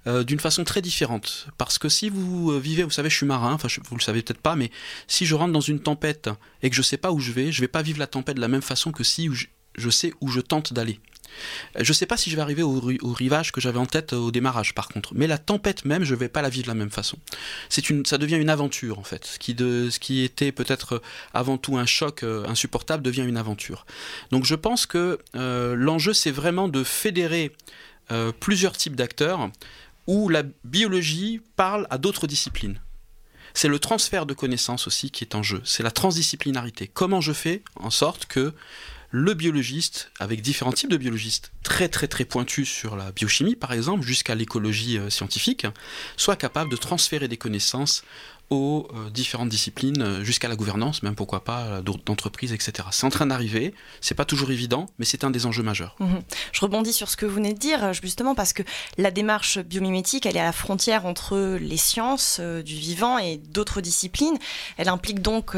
[0.06, 1.46] euh, d'une façon très différente.
[1.56, 4.22] Parce que si vous euh, vivez, vous savez, je suis marin, enfin vous le savez
[4.22, 4.70] peut-être pas, mais
[5.06, 6.28] si je rentre dans une tempête
[6.62, 8.06] et que je ne sais pas où je vais, je ne vais pas vivre la
[8.06, 11.00] tempête de la même façon que si je sais où je tente d'aller.
[11.78, 12.80] Je ne sais pas si je vais arriver au,
[13.12, 15.12] rivage que j'avais en tête au démarrage, par contre.
[15.14, 17.18] Mais la tempête même, je ne vais pas la vivre de la même façon.
[17.68, 19.26] C'est une, ça devient une aventure, en fait.
[19.26, 19.38] Ce
[19.98, 21.02] qui, était peut-être
[21.34, 23.86] avant tout un choc euh, insupportable devient une aventure.
[24.30, 27.52] Donc je pense que euh, l'enjeu, c'est vraiment de fédérer
[28.10, 29.50] euh, plusieurs types d'acteurs
[30.06, 32.80] où la biologie parle à d'autres disciplines.
[33.54, 35.62] C'est le transfert de connaissances aussi qui est en jeu.
[35.64, 36.88] C'est la transdisciplinarité.
[36.92, 38.52] Comment je fais en sorte que
[39.10, 43.72] le biologiste, avec différents types de biologistes très très très pointus sur la biochimie par
[43.72, 45.66] exemple, jusqu'à l'écologie euh, scientifique,
[46.16, 48.02] soit capable de transférer des connaissances
[48.50, 52.86] aux euh, différentes disciplines, euh, jusqu'à la gouvernance, même pourquoi pas euh, d'entreprises, etc.
[52.92, 55.96] C'est en train d'arriver, c'est pas toujours évident, mais c'est un des enjeux majeurs.
[55.98, 56.20] Mhm.
[56.52, 58.62] Je rebondis sur ce que vous venez de dire, justement parce que
[58.98, 63.80] la démarche biomimétique, elle est à la frontière entre les sciences du vivant et d'autres
[63.80, 64.38] disciplines.
[64.76, 65.56] Elle implique donc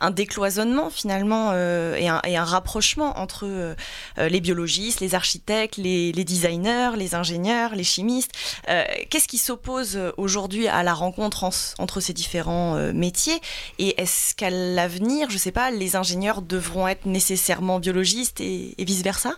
[0.00, 3.76] un décloisonnement finalement et un, rapprochement entre
[4.16, 8.32] les biologistes, les architectes, les, les, designers, les ingénieurs, les chimistes.
[8.66, 11.44] Qu'est-ce qui s'oppose aujourd'hui à la rencontre
[11.78, 13.40] entre ces différents euh, métiers.
[13.78, 18.74] Et est-ce qu'à l'avenir, je ne sais pas, les ingénieurs devront être nécessairement biologistes et,
[18.78, 19.34] vice-versa?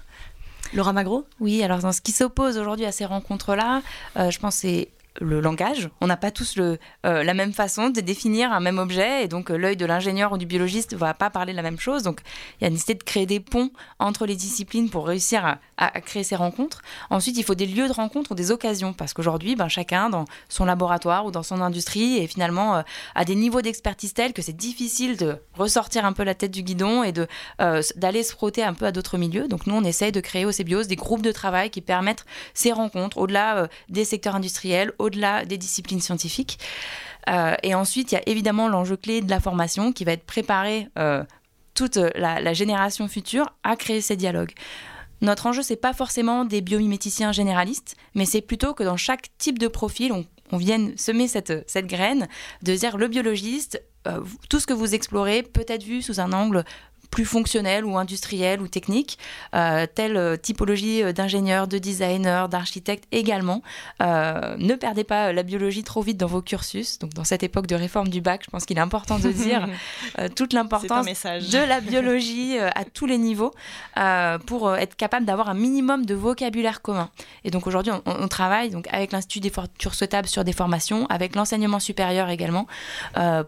[0.72, 1.26] Laura Magro?
[1.40, 3.82] Oui, alors ce qui s'oppose aujourd'hui à ces rencontres-là,
[4.16, 5.88] euh, je pense c'est le langage.
[6.00, 9.28] On n'a pas tous le, euh, la même façon de définir un même objet et
[9.28, 12.02] donc euh, l'œil de l'ingénieur ou du biologiste ne va pas parler la même chose.
[12.02, 12.20] Donc
[12.60, 16.24] il y a nécessité de créer des ponts entre les disciplines pour réussir à, créer
[16.24, 16.82] ces rencontres.
[17.08, 20.26] Ensuite, il faut des lieux de rencontre ou des occasions parce qu'aujourd'hui, ben, chacun dans
[20.48, 22.82] son laboratoire ou dans son industrie et finalement euh,
[23.14, 26.62] a des niveaux d'expertise tels que c'est difficile de ressortir un peu la tête du
[26.62, 27.12] guidon et
[27.96, 29.48] d'aller se frotter un peu à d'autres milieux.
[29.48, 32.72] Donc nous, on essaye de créer au CBIOS des groupes de travail qui permettent ces
[32.72, 36.58] rencontres au-delà des secteurs industriels, au-delà des disciplines scientifiques.
[37.28, 40.24] Euh, et ensuite, il y a évidemment l'enjeu clé de la formation qui va être
[40.24, 41.24] préparer euh,
[41.74, 44.52] toute la, génération future à créer ces dialogues.
[45.20, 49.58] Notre enjeu, c'est pas forcément des biomiméticiens généralistes, mais c'est plutôt que dans chaque type
[49.58, 52.26] de profil, on, vienne semer cette, cette graine
[52.62, 56.32] de dire le biologiste, euh, tout ce que vous explorez peut être vu sous un
[56.32, 56.64] angle
[57.10, 59.18] plus fonctionnel ou industriel ou technique,
[59.54, 63.62] euh, telle euh, typologie euh, d'ingénieurs, de designers, d'architectes également.
[64.00, 66.98] ne perdez pas la biologie trop vite dans vos cursus.
[66.98, 69.68] Donc dans cette époque de réforme du bac, je pense qu'il est important de dire
[70.36, 73.52] toute l'importance de la biologie à tous les niveaux
[74.46, 77.10] pour être capable d'avoir un minimum de vocabulaire commun.
[77.44, 81.34] Et donc aujourd'hui, on, travaille donc avec l'Institut des futurs souhaitables sur des formations, avec
[81.34, 82.66] l'enseignement supérieur également,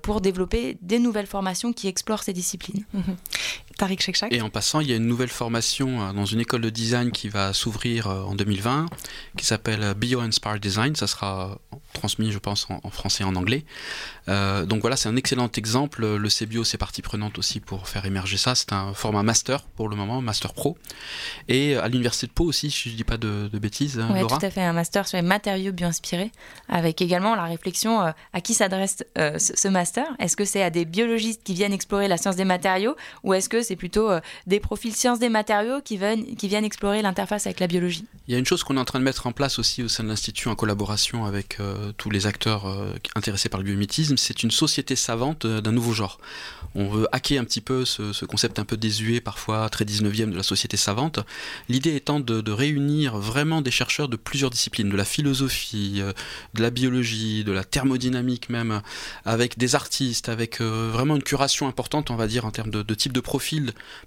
[0.03, 2.85] pour développer des nouvelles formations qui explorent ces disciplines.
[3.78, 6.70] Tariq Et en passant, il y a une nouvelle formation euh, dans une école de
[6.70, 8.86] design qui va s'ouvrir euh, en 2020,
[9.36, 10.94] qui s'appelle euh, Bio Inspired Design.
[10.94, 11.58] Ça sera
[11.92, 13.64] transmis, je pense, en, français et en anglais.
[14.26, 16.06] donc voilà, c'est un excellent exemple.
[16.06, 18.54] Le CBio, c'est partie prenante aussi pour faire émerger ça.
[18.54, 20.78] C'est un format master pour le moment, master pro.
[21.48, 24.02] Et à l'université de Pau aussi, si je ne dis pas de, bêtises.
[24.10, 26.32] Oui, tout à fait, un master sur les matériaux bio-inspirés,
[26.68, 30.06] avec également la réflexion à qui s'adresse ce master.
[30.18, 33.48] Est-ce que c'est à des biologistes qui viennent explorer la science des matériaux ou est-ce
[33.48, 37.66] que c'est plutôt euh, des profils sciences des matériaux qui viennent, explorer l'interface avec la
[37.66, 38.05] biologie?
[38.28, 39.88] Il y a une chose qu'on est en train de mettre en place aussi au
[39.88, 44.16] sein de l'Institut en collaboration avec euh, tous les acteurs euh, intéressés par le biomimétisme,
[44.16, 46.20] c'est une société savante d'un nouveau genre.
[46.76, 50.37] On veut hacker un petit peu ce, concept un peu désuet, parfois très 19e de
[50.37, 51.18] la société savante.
[51.68, 56.02] L'idée étant de, réunir vraiment des chercheurs de plusieurs disciplines, de la philosophie,
[56.55, 58.83] de la biologie, de la thermodynamique même,
[59.24, 62.94] avec des artistes, avec vraiment une curation importante, on va dire, en termes de, de
[62.94, 63.20] type de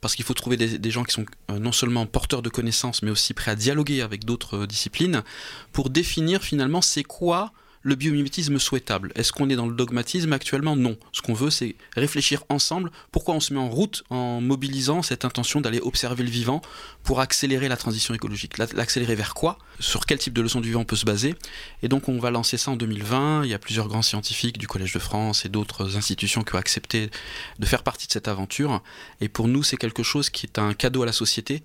[0.02, 3.12] parce qu'il faut trouver des, gens qui sont euh, non seulement porteurs de connaissances, mais
[3.12, 5.24] aussi prêts à dialoguer avec d'autres euh, disciplines,
[5.72, 7.52] pour définir finalement c'est quoi
[7.86, 10.76] le biomimétisme souhaitable Est-ce qu'on est dans le dogmatisme actuellement?
[10.76, 10.98] Non.
[11.12, 15.24] Ce qu'on veut, c'est réfléchir ensemble pourquoi on se met en route en mobilisant cette
[15.24, 16.64] intention d'aller observer le vivant
[17.04, 18.58] pour accélérer la transition écologique?
[18.58, 19.60] L'accélérer vers quoi?
[19.80, 21.36] Sur quel type de leçon du vivant on peut se baser?
[21.84, 23.44] Et donc on va lancer ça en 2020.
[23.44, 26.60] Il y a plusieurs grands scientifiques du Collège de France et d'autres institutions qui ont
[26.60, 27.12] accepté
[27.60, 28.82] de faire partie de cette aventure.
[29.22, 31.62] Et pour nous, c'est quelque chose qui est un cadeau à la société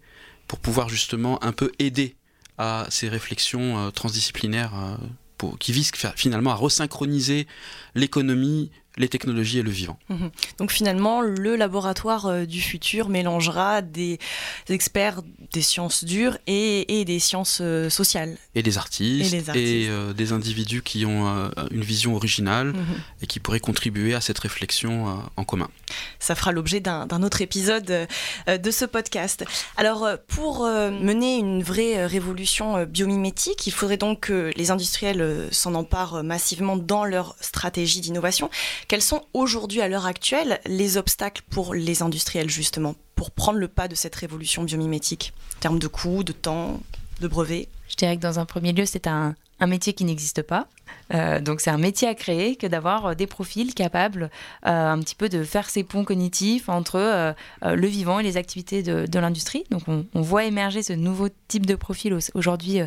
[0.46, 2.14] pour pouvoir justement un peu aider
[2.58, 4.98] à ces réflexions euh, transdisciplinaires
[5.58, 7.46] qui visent finalement à resynchroniser
[7.94, 9.98] l'économie les technologies et le vivant.
[10.08, 10.30] Mhm.
[10.58, 14.18] Donc finalement, le laboratoire euh, du futur mélangera des
[14.68, 15.22] experts
[15.52, 18.36] des sciences dures et, des sciences euh, sociales.
[18.54, 22.84] Et des artistes, et, euh, des individus qui ont une vision originale mhm.
[23.22, 25.68] et qui pourraient contribuer à cette réflexion en commun.
[26.18, 28.08] Ça fera l'objet d'un autre épisode
[28.46, 29.44] de ce podcast.
[29.76, 36.22] Alors, pour mener une vraie révolution biomimétique, il faudrait donc que les industriels s'en emparent
[36.22, 38.50] massivement dans leur stratégie d'innovation.
[38.90, 43.68] Quels sont aujourd'hui, à l'heure actuelle, les obstacles pour les industriels, justement, pour prendre le
[43.68, 46.80] pas de cette révolution biomimétique En termes de coûts, de temps,
[47.20, 47.68] de brevets?
[47.88, 50.66] Je dirais que dans un premier lieu, c'est un, métier qui n'existe pas.
[51.14, 54.30] Euh, donc c'est un métier à créer que d'avoir euh, des profils capables
[54.66, 58.82] euh, un petit peu de faire ces ponts cognitifs entre le vivant et les activités
[58.82, 59.64] de, l'industrie.
[59.70, 62.80] Donc on, voit émerger ce nouveau type de profil aujourd'hui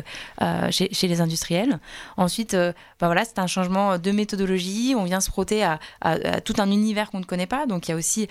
[0.70, 1.78] chez, les industriels.
[2.16, 2.74] Ensuite, bah
[3.06, 4.94] voilà, c'est un changement de méthodologie.
[4.96, 5.78] On vient se frotter à,
[6.44, 7.66] tout un univers qu'on ne connaît pas.
[7.66, 8.28] Donc il y a aussi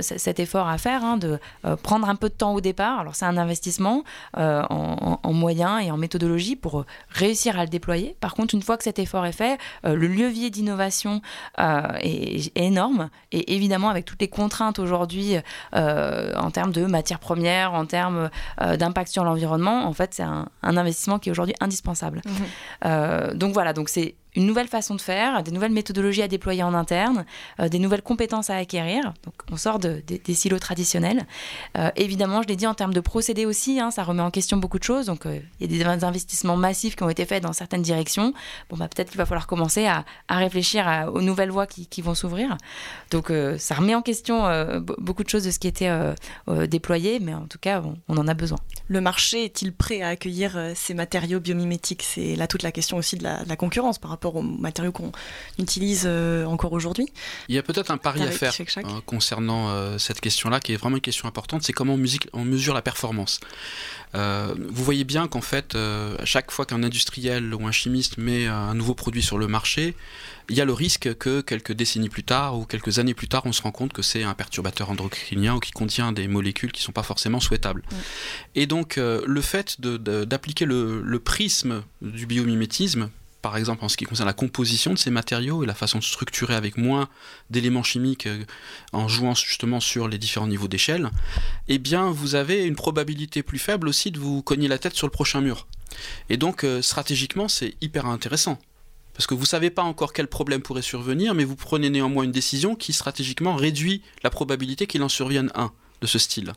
[0.00, 1.38] cet effort à faire hein, de
[1.82, 3.00] prendre un peu de temps au départ.
[3.00, 8.16] Alors c'est un investissement en, en moyens et en méthodologie pour réussir à le déployer.
[8.20, 11.20] Par contre, une fois que cet effort est fait, euh, le levier d'innovation
[11.60, 13.10] euh, est, énorme.
[13.30, 15.36] Et évidemment, avec toutes les contraintes aujourd'hui
[15.74, 18.30] euh, en termes de matières premières, en termes
[18.60, 22.22] d'impact sur l'environnement, en fait, c'est un, investissement qui est aujourd'hui indispensable.
[22.26, 23.34] Mmh.
[23.34, 26.74] donc voilà, donc c'est une nouvelle façon de faire, des nouvelles méthodologies à déployer en
[26.74, 27.24] interne,
[27.58, 29.14] euh, des nouvelles compétences à acquérir.
[29.24, 31.26] Donc on sort des silos traditionnels.
[31.76, 34.58] Euh, évidemment, je l'ai dit en termes de procédés aussi, hein, ça remet en question
[34.58, 35.06] beaucoup de choses.
[35.06, 38.34] Donc euh, il y a des investissements massifs qui ont été faits dans certaines directions.
[38.68, 42.58] Bon, bah, peut-être qu'il va falloir commencer à, réfléchir aux nouvelles voies qui, vont s'ouvrir.
[43.10, 44.44] Donc ça remet en question
[44.98, 45.90] beaucoup de choses de ce qui était
[46.68, 48.58] déployé, mais en tout cas, on, en a besoin.
[48.88, 52.02] Le marché est-il prêt à accueillir ces matériaux biomimétiques?
[52.02, 55.12] C'est là toute la question aussi de la concurrence par rapport aux matériaux qu'on
[55.58, 57.06] utilise euh, encore aujourd'hui.
[57.48, 60.76] Il y a peut-être un pari à faire hein, concernant euh, cette question-là, qui est
[60.76, 61.94] vraiment une question importante, c'est comment
[62.32, 63.38] on, mesure la performance.
[64.14, 68.46] Euh, vous voyez bien qu'en fait, à chaque fois qu'un industriel ou un chimiste met
[68.46, 69.94] un nouveau produit sur le marché,
[70.48, 73.42] il y a le risque que quelques décennies plus tard ou quelques années plus tard,
[73.46, 76.80] on se rend compte que c'est un perturbateur endocrinien ou qui contient des molécules qui
[76.80, 77.82] ne sont pas forcément souhaitables.
[78.54, 83.10] Et donc, le fait d'appliquer le, prisme du biomimétisme
[83.42, 86.04] par exemple en ce qui concerne la composition de ces matériaux et la façon de
[86.04, 87.08] structurer avec moins
[87.50, 88.44] d'éléments chimiques euh,
[88.92, 91.10] en jouant justement sur les différents niveaux d'échelle,
[91.68, 95.06] eh bien vous avez une probabilité plus faible aussi de vous cogner la tête sur
[95.06, 95.66] le prochain mur.
[96.28, 98.58] Et donc euh, stratégiquement c'est hyper intéressant.
[99.14, 102.24] Parce que vous ne savez pas encore quel problème pourrait survenir, mais vous prenez néanmoins
[102.24, 105.72] une décision qui stratégiquement réduit la probabilité qu'il en survienne un
[106.02, 106.52] de ce style.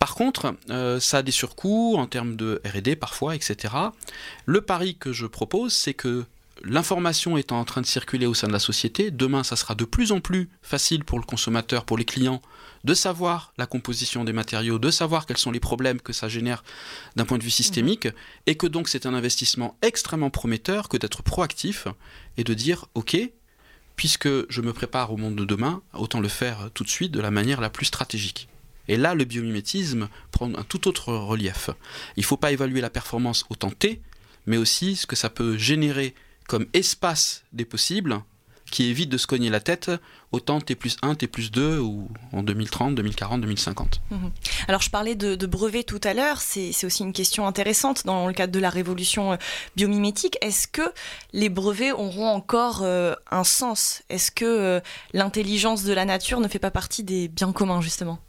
[0.00, 3.74] Par contre, euh, ça a des surcoûts en termes de RD parfois, etc.
[4.46, 6.24] Le pari que je propose, c'est que
[6.64, 9.84] l'information étant en train de circuler au sein de la société, demain, ça sera de
[9.84, 12.40] plus en plus facile pour le consommateur, pour les clients,
[12.82, 16.64] de savoir la composition des matériaux, de savoir quels sont les problèmes que ça génère
[17.16, 18.12] d'un point de vue systémique, mhm.
[18.46, 21.88] et que donc c'est un investissement extrêmement prometteur que d'être proactif
[22.38, 23.18] et de dire, OK,
[23.96, 27.20] puisque je me prépare au monde de demain, autant le faire tout de suite de
[27.20, 28.48] la manière la plus stratégique.
[28.90, 31.70] Et là, le biomimétisme prend un tout autre relief.
[32.16, 34.02] Il ne faut pas évaluer la performance au temps t,
[34.46, 36.12] mais aussi ce que ça peut générer
[36.48, 38.20] comme espace des possibles
[38.72, 39.92] qui évite de se cogner la tête
[40.32, 44.00] au temps T plus 1, T plus 2 ou en 2030, 2040, 2050.
[44.66, 48.32] Alors je parlais de, brevets tout à l'heure, c'est aussi une question intéressante dans le
[48.32, 49.36] cadre de la révolution euh,
[49.76, 50.36] biomimétique.
[50.40, 50.92] Est-ce que
[51.32, 54.02] les brevets auront encore euh, un sens?
[54.08, 54.80] Est-ce que euh,
[55.12, 58.20] l'intelligence de la nature ne fait pas partie des biens communs justement?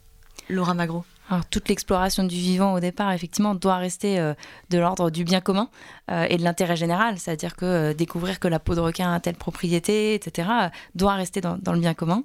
[0.52, 4.34] Laura Magro alors, toute l'exploration du vivant au départ, effectivement, doit rester euh,
[4.68, 5.70] de l'ordre du bien commun
[6.10, 7.18] euh, et de l'intérêt général.
[7.18, 10.48] C'est-à-dire que euh, découvrir que la peau de requin a telle propriété, etc.,
[10.94, 12.22] doit rester dans, le bien commun.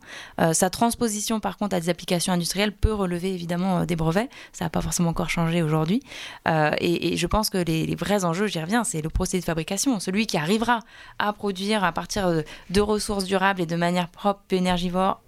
[0.51, 4.29] sa transposition, par contre, à des applications industrielles peut relever évidemment des brevets.
[4.51, 6.03] Ça n'a pas forcément encore changé aujourd'hui.
[6.45, 9.99] Et, je pense que les, vrais enjeux, j'y reviens, c'est le procédé de fabrication.
[9.99, 10.79] Celui qui arrivera
[11.19, 15.21] à produire à partir de ressources durables et de manière propre, énergivore,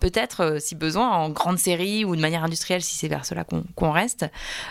[0.00, 3.90] peut-être, si besoin, en grande série ou de manière industrielle, si c'est vers cela qu'on
[3.90, 4.26] reste.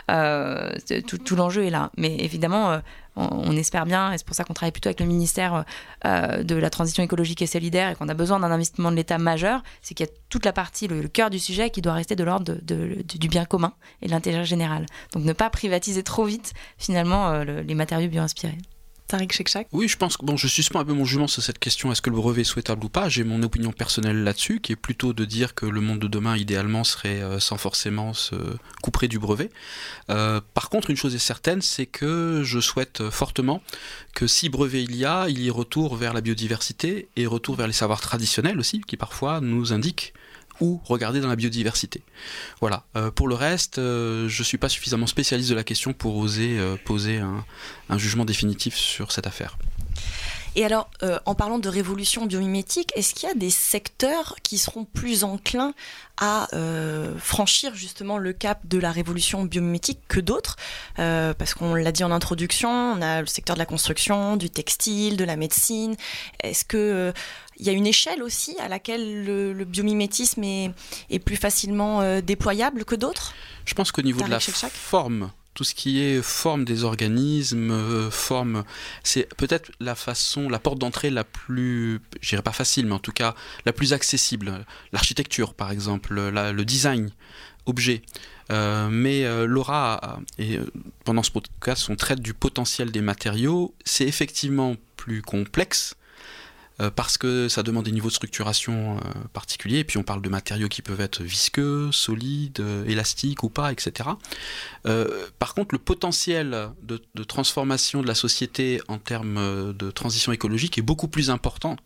[0.08, 1.92] tout, tout l'enjeu est là.
[1.98, 2.80] Mais évidemment,
[3.18, 5.66] on, espère bien, et c'est pour ça qu'on travaille plutôt avec le ministère
[6.06, 9.18] euh, de la transition écologique et solidaire et qu'on a besoin d'un investissement de l'État
[9.18, 12.16] majeur, c'est qu'il y a toute la partie, le, cœur du sujet qui doit rester
[12.16, 14.86] de l'ordre du bien commun et de l'intérêt général.
[15.14, 18.58] Donc ne pas privatiser trop vite finalement euh, les matériaux bio-inspirés.
[19.72, 22.02] Oui, je pense que bon, je suspends un peu mon jugement sur cette question est-ce
[22.02, 23.08] que le brevet est souhaitable ou pas?
[23.08, 26.36] J'ai mon opinion personnelle là-dessus, qui est plutôt de dire que le monde de demain,
[26.36, 28.36] idéalement, serait euh, sans forcément se
[28.82, 29.50] couper du brevet.
[30.10, 33.62] Euh, par contre, une chose est certaine, c'est que je souhaite fortement
[34.14, 37.56] que si brevet il y a, il y ait retour vers la biodiversité et retour
[37.56, 40.14] vers les savoirs traditionnels aussi, qui parfois nous indiquent
[40.62, 42.04] ou regarder dans la biodiversité.
[42.62, 42.84] Voilà.
[42.96, 46.18] Euh, pour le reste, euh, je ne suis pas suffisamment spécialiste de la question pour
[46.18, 49.58] oser euh, poser un, jugement définitif sur cette affaire.
[50.56, 50.90] Et alors,
[51.26, 55.76] en parlant de révolution biomimétique, est-ce qu'il y a des secteurs qui seront plus enclins
[56.20, 56.48] à
[57.20, 60.56] franchir justement le cap de la révolution biomimétique que d'autres?
[60.96, 65.16] Parce qu'on l'a dit en introduction, on a le secteur de la construction, du textile,
[65.16, 65.96] de la médecine.
[66.42, 67.14] Est-ce que
[67.60, 72.86] il y a une échelle aussi à laquelle le, biomimétisme est, plus facilement euh, déployable
[72.86, 73.34] que d'autres?
[73.66, 78.12] Je pense qu'au niveau de la forme, tout ce qui est forme des organismes, euh,
[78.12, 78.64] forme,
[79.04, 83.00] c'est peut-être la façon, la porte d'entrée la plus, je dirais pas facile, mais en
[83.00, 84.66] tout cas la plus accessible.
[84.94, 87.10] L'architecture, par exemple, le design,
[87.66, 88.04] objet.
[88.50, 90.60] Euh, mais Laura, et
[91.04, 93.74] pendant ce podcast, on traite du potentiel des matériaux.
[93.84, 95.96] C'est effectivement plus complexe
[96.96, 99.00] parce que ça demande des niveaux de structuration euh,
[99.34, 103.50] particuliers, et puis on parle de matériaux qui peuvent être visqueux, solides, euh, élastiques ou
[103.50, 104.10] pas, etc.
[105.40, 110.82] par contre, le potentiel de, transformation de la société en termes de transition écologique est
[110.84, 111.78] beaucoup plus important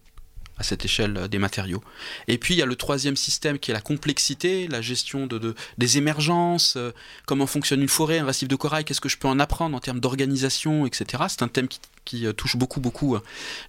[0.61, 1.83] à cette échelle euh, des matériaux.
[2.27, 5.55] Et puis il y a le troisième système qui est la complexité, la gestion de,
[5.77, 6.91] des émergences, euh,
[7.25, 9.79] comment fonctionne une forêt, un récif de corail, qu'est-ce que je peux en apprendre en
[9.79, 11.23] termes d'organisation, etc.
[11.27, 13.17] C'est un thème qui, euh, touche beaucoup, beaucoup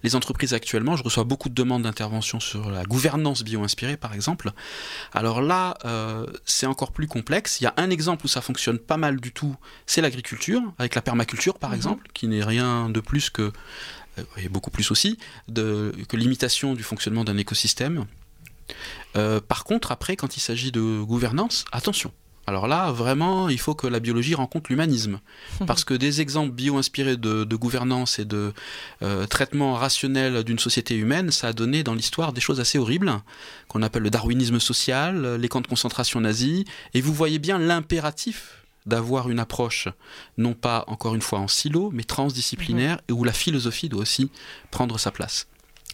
[0.03, 0.95] les entreprises actuellement.
[0.95, 4.51] Je reçois beaucoup de demandes d'intervention sur la gouvernance bio-inspirée, par exemple.
[5.13, 5.77] Alors là,
[6.45, 7.61] c'est encore plus complexe.
[7.61, 10.95] Il y a un exemple où ça fonctionne pas mal du tout, c'est l'agriculture, avec
[10.95, 11.75] la permaculture, par mhm.
[11.77, 13.53] exemple, qui n'est rien de plus que
[14.37, 18.05] et beaucoup plus aussi, de, que l'imitation du fonctionnement d'un écosystème.
[19.15, 22.11] Euh, par contre, après, quand il s'agit de gouvernance, attention.
[22.45, 25.21] Alors là, vraiment, il faut que la biologie rencontre l'humanisme.
[25.65, 28.51] Parce que des exemples bio-inspirés de, gouvernance et de
[29.01, 33.13] euh, traitement rationnel d'une société humaine, ça a donné dans l'histoire des choses assez horribles,
[33.69, 36.65] qu'on appelle le darwinisme social, les camps de concentration nazis.
[36.93, 39.87] Et vous voyez bien l'impératif d'avoir une approche,
[40.37, 44.29] non pas encore une fois en silo, mais transdisciplinaire, et où la philosophie doit aussi
[44.71, 45.47] prendre sa place.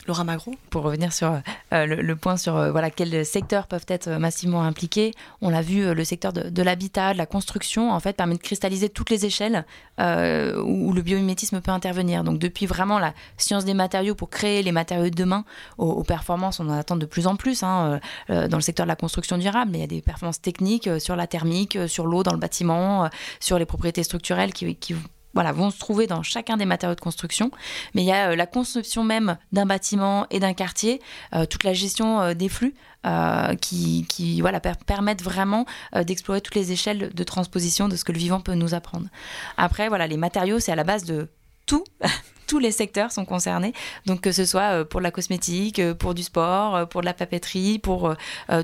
[0.09, 0.25] Laura
[0.71, 1.39] Pour revenir sur
[1.71, 5.85] euh, le, point sur euh, voilà, quels secteurs peuvent être massivement impliqués, on l'a vu,
[5.85, 9.27] euh, le secteur de, l'habitat, de la construction, en fait, permet de cristalliser toutes les
[9.27, 9.65] échelles
[9.99, 12.23] où, le biomimétisme peut intervenir.
[12.23, 15.45] Donc, depuis vraiment la science des matériaux pour créer les matériaux de demain
[15.77, 18.95] aux, performances, on en attend de plus en plus hein, dans le secteur de la
[18.95, 19.71] construction durable.
[19.71, 23.09] Mais il y a des performances techniques sur la thermique, sur l'eau dans le bâtiment,
[23.39, 24.95] sur les propriétés structurelles qui, qui
[25.33, 27.51] voilà, vont se trouver dans chacun des matériaux de construction.
[27.93, 31.01] Mais il y a euh, la conception même d'un bâtiment et d'un quartier,
[31.33, 32.73] euh, toute la gestion euh, des flux
[33.61, 35.65] qui, voilà, permettent vraiment
[35.95, 39.07] d'explorer toutes les échelles de transposition de ce que le vivant peut nous apprendre.
[39.55, 41.29] Après, voilà, les matériaux, c'est à la base de
[42.49, 43.73] tous les secteurs sont concernés.
[44.07, 47.05] Donc que ce soit euh, pour la cosmétique, euh, pour du sport, euh, pour de
[47.05, 48.15] la papeterie, pour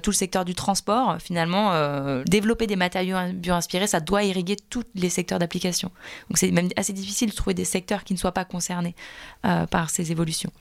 [0.02, 1.74] tout le secteur du transport, finalement,
[2.26, 5.92] développer des matériaux bio-inspirés, ça doit irriguer tous les secteurs d'application.
[6.30, 8.96] Donc c'est même assez difficile de trouver des secteurs qui ne soient pas concernés
[9.70, 10.52] par ces évolutions.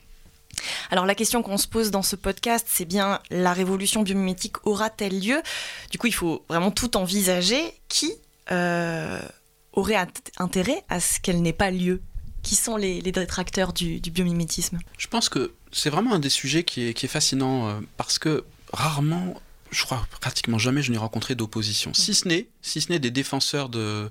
[0.91, 5.19] Alors la question qu'on se pose dans ce podcast, c'est bien la révolution biomimétique aura-t-elle
[5.19, 5.41] lieu?
[5.89, 7.59] Du coup, il faut vraiment tout envisager.
[7.87, 8.13] Qui
[8.49, 12.01] aurait intérêt à ce qu'elle n'ait pas lieu
[12.45, 16.83] qui sont les, détracteurs du, biomimétisme Je pense que c'est vraiment un des sujets qui
[16.83, 22.13] est, fascinant euh, parce que rarement je crois pratiquement jamais je n'ai rencontré d'opposition, si
[22.13, 24.09] ce n'est si ce n'est des défenseurs de,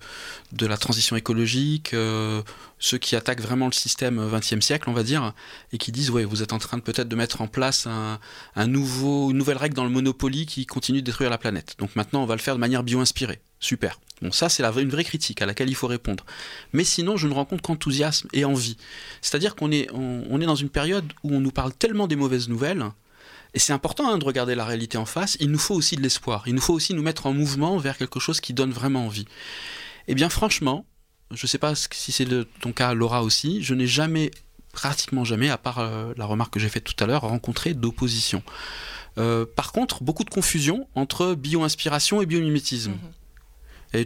[0.52, 2.42] de la transition écologique, euh,
[2.78, 5.32] ceux qui attaquent vraiment le système 20e siècle, on va dire,
[5.72, 8.18] et qui disent ouais, vous êtes en train de peut-être de mettre en place un,
[8.56, 11.76] un, nouveau, une nouvelle règle dans le Monopoly qui continue de détruire la planète.
[11.78, 13.40] Donc maintenant, on va le faire de manière bio-inspirée.
[13.60, 13.98] Super.
[14.24, 16.24] Bon, ça, c'est une vraie critique à laquelle il faut répondre.
[16.72, 18.78] Mais sinon, je ne rencontre qu'enthousiasme et envie.
[19.20, 22.48] C'est-à-dire qu'on est, on, est dans une période où on nous parle tellement des mauvaises
[22.48, 22.86] nouvelles,
[23.52, 26.00] et c'est important hein, de regarder la réalité en face, il nous faut aussi de
[26.00, 26.44] l'espoir.
[26.46, 29.26] Il nous faut aussi nous mettre en mouvement vers quelque chose qui donne vraiment envie.
[30.08, 30.86] Eh bien, franchement,
[31.30, 32.26] je ne sais pas si c'est
[32.62, 34.30] ton cas, Laura aussi, je n'ai jamais,
[34.72, 38.42] pratiquement jamais, à part euh, la remarque que j'ai faite tout à l'heure, rencontré d'opposition.
[39.16, 42.92] par contre, beaucoup de confusion entre bio-inspiration et biomimétisme.
[42.92, 43.23] Mhm.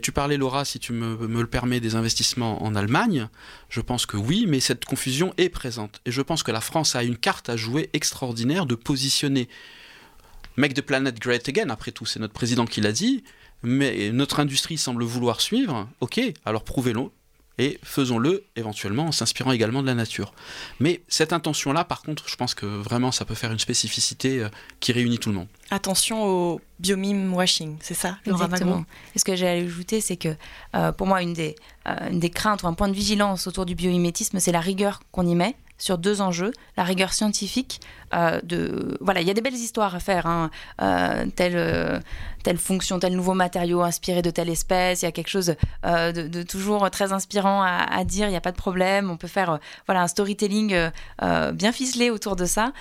[0.02, 3.28] Tu parlais, Laura, si tu me, me, le permets, des investissements en Allemagne.
[3.70, 6.00] Je pense que oui, mais cette confusion est présente.
[6.04, 9.48] Et je pense que la France a une carte à jouer extraordinaire de positionner
[10.58, 13.22] Make the planet great again, après tout, c'est notre président qui l'a dit,
[13.62, 15.88] mais notre industrie semble vouloir suivre.
[16.00, 17.02] Ok, alors prouvez-le,
[17.58, 20.32] et faisons-le éventuellement en s'inspirant également de la nature.
[20.80, 24.48] Mais cette intention-là, par contre, je pense que vraiment ça peut faire une spécificité euh,
[24.80, 25.48] qui réunit tout le monde.
[25.70, 28.84] Attention au biomime washing, c'est ça Exactement.
[29.14, 30.34] Et ce que j'ai ajouté, c'est que
[30.74, 31.56] euh, pour moi, une des,
[31.86, 35.00] euh, une des craintes ou un point de vigilance autour du biomimétisme, c'est la rigueur
[35.10, 37.80] qu'on y met sur deux enjeux, la rigueur scientifique.
[38.14, 38.40] Euh,
[39.00, 40.50] voilà, il y a des belles histoires à faire, hein.
[40.80, 41.98] euh, telle, euh,
[42.42, 45.02] telle fonction, tel nouveau matériau inspiré de telle espèce.
[45.02, 45.54] Il y a quelque chose
[45.84, 48.26] de, toujours très inspirant à, dire.
[48.26, 49.10] Il n'y a pas de problème.
[49.10, 50.90] On peut faire voilà un storytelling
[51.52, 52.72] bien ficelé autour de ça,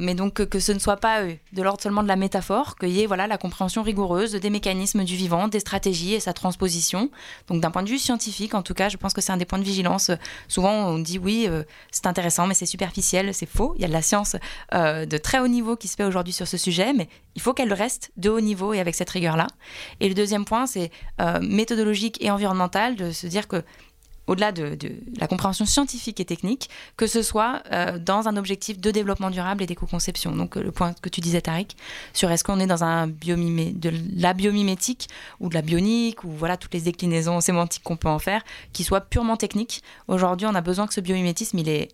[0.00, 2.90] mais donc que, que, ce ne soit pas de l'ordre seulement de la métaphore, qu'il
[2.90, 7.10] y ait voilà la compréhension rigoureuse des mécanismes du vivant, des stratégies et sa transposition.
[7.48, 9.44] Donc d'un point de vue scientifique, en tout cas, je pense que c'est un des
[9.44, 10.10] points de vigilance.
[10.48, 11.48] Souvent, on dit oui,
[11.90, 13.74] c'est intéressant mais c'est superficiel, c'est faux.
[13.76, 14.36] Il y a de la science
[14.74, 17.54] euh, de très haut niveau qui se fait aujourd'hui sur ce sujet, mais il faut
[17.54, 19.46] qu'elle reste de haut niveau et avec cette rigueur-là.
[20.00, 20.90] Et le deuxième point, c'est
[21.20, 23.62] euh, méthodologique et environnemental, de se dire que
[24.26, 24.76] au-delà de,
[25.18, 29.62] la compréhension scientifique et technique, que ce soit euh, dans un objectif de développement durable
[29.62, 30.34] et d'éco-conception.
[30.34, 31.76] Donc le point que tu disais, Tariq,
[32.12, 35.08] sur est-ce qu'on est dans un biomimé, de la biomimétique
[35.40, 38.42] ou de la bionique, ou voilà toutes les déclinaisons sémantiques qu'on peut en faire,
[38.72, 39.82] qui soient purement techniques.
[40.08, 41.88] Aujourd'hui, on a besoin que ce biomimétisme, il est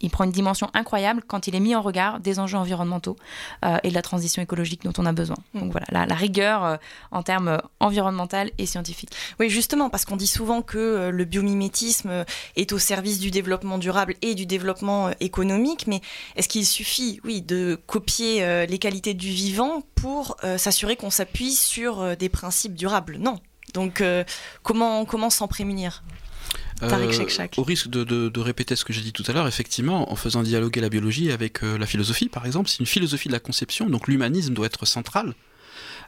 [0.00, 3.16] il prend une dimension incroyable quand il est mis en regard des enjeux environnementaux
[3.64, 5.36] euh, et de la transition écologique dont on a besoin.
[5.54, 6.76] Donc voilà, la, rigueur euh,
[7.12, 9.10] en termes euh, environnemental et scientifiques.
[9.40, 12.24] Oui, justement, parce qu'on dit souvent que le biomimétisme
[12.56, 16.00] est au service du développement durable et du développement économique, mais
[16.36, 22.16] est-ce qu'il suffit, oui, de copier les qualités du vivant pour s'assurer qu'on s'appuie sur
[22.16, 23.18] des principes durables?
[23.18, 23.40] Non.
[23.74, 24.02] Donc
[24.62, 26.02] comment, comment s'en prémunir?
[26.82, 30.42] Euh, au risque de, répéter ce que j'ai dit tout à l'heure, effectivement, en faisant
[30.42, 33.88] dialoguer la biologie avec euh, la philosophie, par exemple, c'est une philosophie de la conception,
[33.88, 35.34] donc l'humanisme doit être central.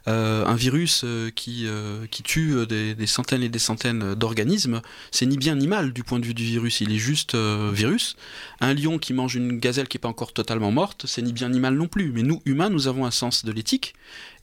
[0.07, 1.03] Euh, un virus
[1.35, 1.67] qui,
[2.09, 4.81] qui tue des, des, centaines et des centaines d'organismes,
[5.11, 8.15] c'est ni bien ni mal du point de vue du virus, il est juste virus.
[8.61, 11.49] Un lion qui mange une gazelle qui n'est pas encore totalement morte, c'est ni bien
[11.49, 12.11] ni mal non plus.
[12.13, 13.93] Mais nous, humains, nous avons un sens de l'éthique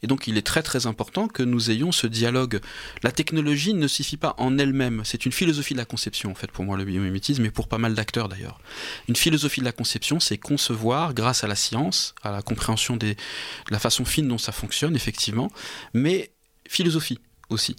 [0.07, 2.61] et donc il est très très important que nous ayons ce dialogue.
[3.03, 6.53] La technologie ne suffit pas en elle-même, c'est une philosophie de la conception en fait
[6.53, 8.61] pour moi le biomimétisme et pour pas mal d'acteurs d'ailleurs.
[9.09, 13.17] Une philosophie de la conception, c'est concevoir grâce à la science, à la compréhension de
[13.69, 15.51] la façon fine dont ça fonctionne effectivement,
[15.93, 16.31] mais
[16.69, 17.75] philosophie aussi.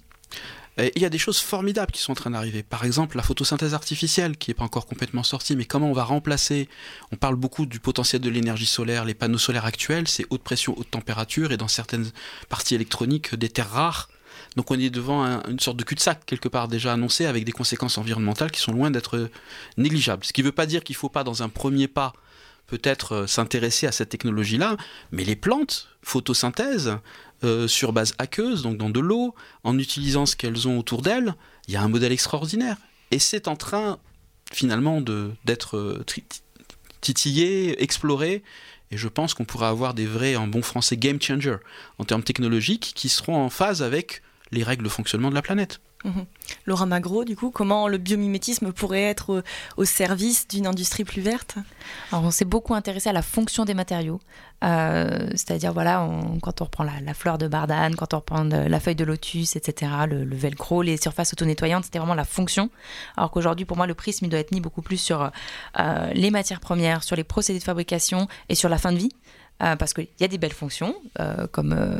[0.78, 2.62] Et il y a des choses formidables qui sont en train d'arriver.
[2.62, 6.04] Par exemple, la photosynthèse artificielle, qui n'est pas encore complètement sortie, mais comment on va
[6.04, 6.68] remplacer?
[7.10, 9.04] On parle beaucoup du potentiel de l'énergie solaire.
[9.04, 12.10] Les panneaux solaires actuels, c'est haute pression, haute température, et dans certaines
[12.48, 14.08] parties électroniques, des terres rares.
[14.54, 17.98] Donc on est devant une sorte de cul-de-sac, quelque part déjà annoncé, avec des conséquences
[17.98, 19.30] environnementales qui sont loin d'être
[19.76, 20.24] négligeables.
[20.24, 22.12] Ce qui ne veut pas dire qu'il ne faut pas, dans un premier pas,
[22.68, 24.76] peut-être euh, s'intéresser à cette technologie-là,
[25.10, 26.98] mais les plantes, photosynthèse,
[27.44, 29.34] euh, sur base aqueuse, donc dans de l'eau,
[29.64, 31.34] en utilisant ce qu'elles ont autour d'elles,
[31.66, 32.76] il y a un modèle extraordinaire.
[33.10, 33.98] Et c'est en train
[34.52, 35.00] finalement
[35.44, 36.04] d'être euh,
[37.00, 38.42] titillé, exploré,
[38.90, 41.58] et je pense qu'on pourra avoir des vrais, en bon français, game changers
[41.98, 45.80] en termes technologiques qui seront en phase avec les règles de fonctionnement de la planète.
[46.04, 46.26] Mhm.
[46.66, 49.42] Laura Magro, du coup, comment le biomimétisme pourrait être
[49.76, 51.56] au, service d'une industrie plus verte?
[52.12, 54.20] Alors, on s'est beaucoup intéressé à la fonction des matériaux,
[54.62, 56.08] euh, c'est-à-dire voilà,
[56.40, 59.92] quand on reprend la, fleur de bardane, quand on reprend la feuille de lotus, etc.,
[60.08, 62.70] le, velcro, les surfaces auto-nettoyantes, c'était vraiment la fonction.
[63.16, 65.32] Alors qu'aujourd'hui, pour moi, le prisme doit être mis beaucoup plus sur
[65.80, 69.10] euh, les matières premières, sur les procédés de fabrication et sur la fin de vie.
[69.60, 71.98] Euh, parce qu'il y a des belles fonctions, euh, comme euh,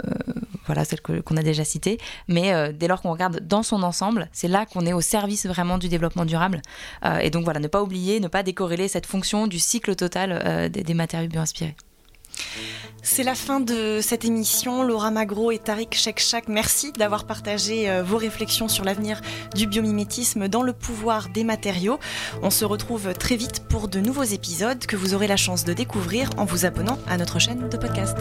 [0.69, 1.99] voilà celles qu'on a déjà citées,
[2.29, 5.79] mais dès lors qu'on regarde dans son ensemble, c'est là qu'on est au service vraiment
[5.79, 6.63] du développement durable.
[7.21, 10.83] et donc voilà, ne pas oublier, ne pas décorréler cette fonction du cycle total des,
[10.83, 11.75] des matériaux bio-inspirés.
[13.03, 14.83] C'est la fin de cette émission.
[14.83, 19.21] Laura Magro et Tariq Chekchak, merci d'avoir partagé euh, vos réflexions sur l'avenir
[19.55, 21.99] du biomimétisme dans le pouvoir des matériaux.
[22.43, 25.73] On se retrouve très vite pour de nouveaux épisodes que vous aurez la chance de
[25.73, 28.19] découvrir en vous abonnant à notre chaîne de podcast.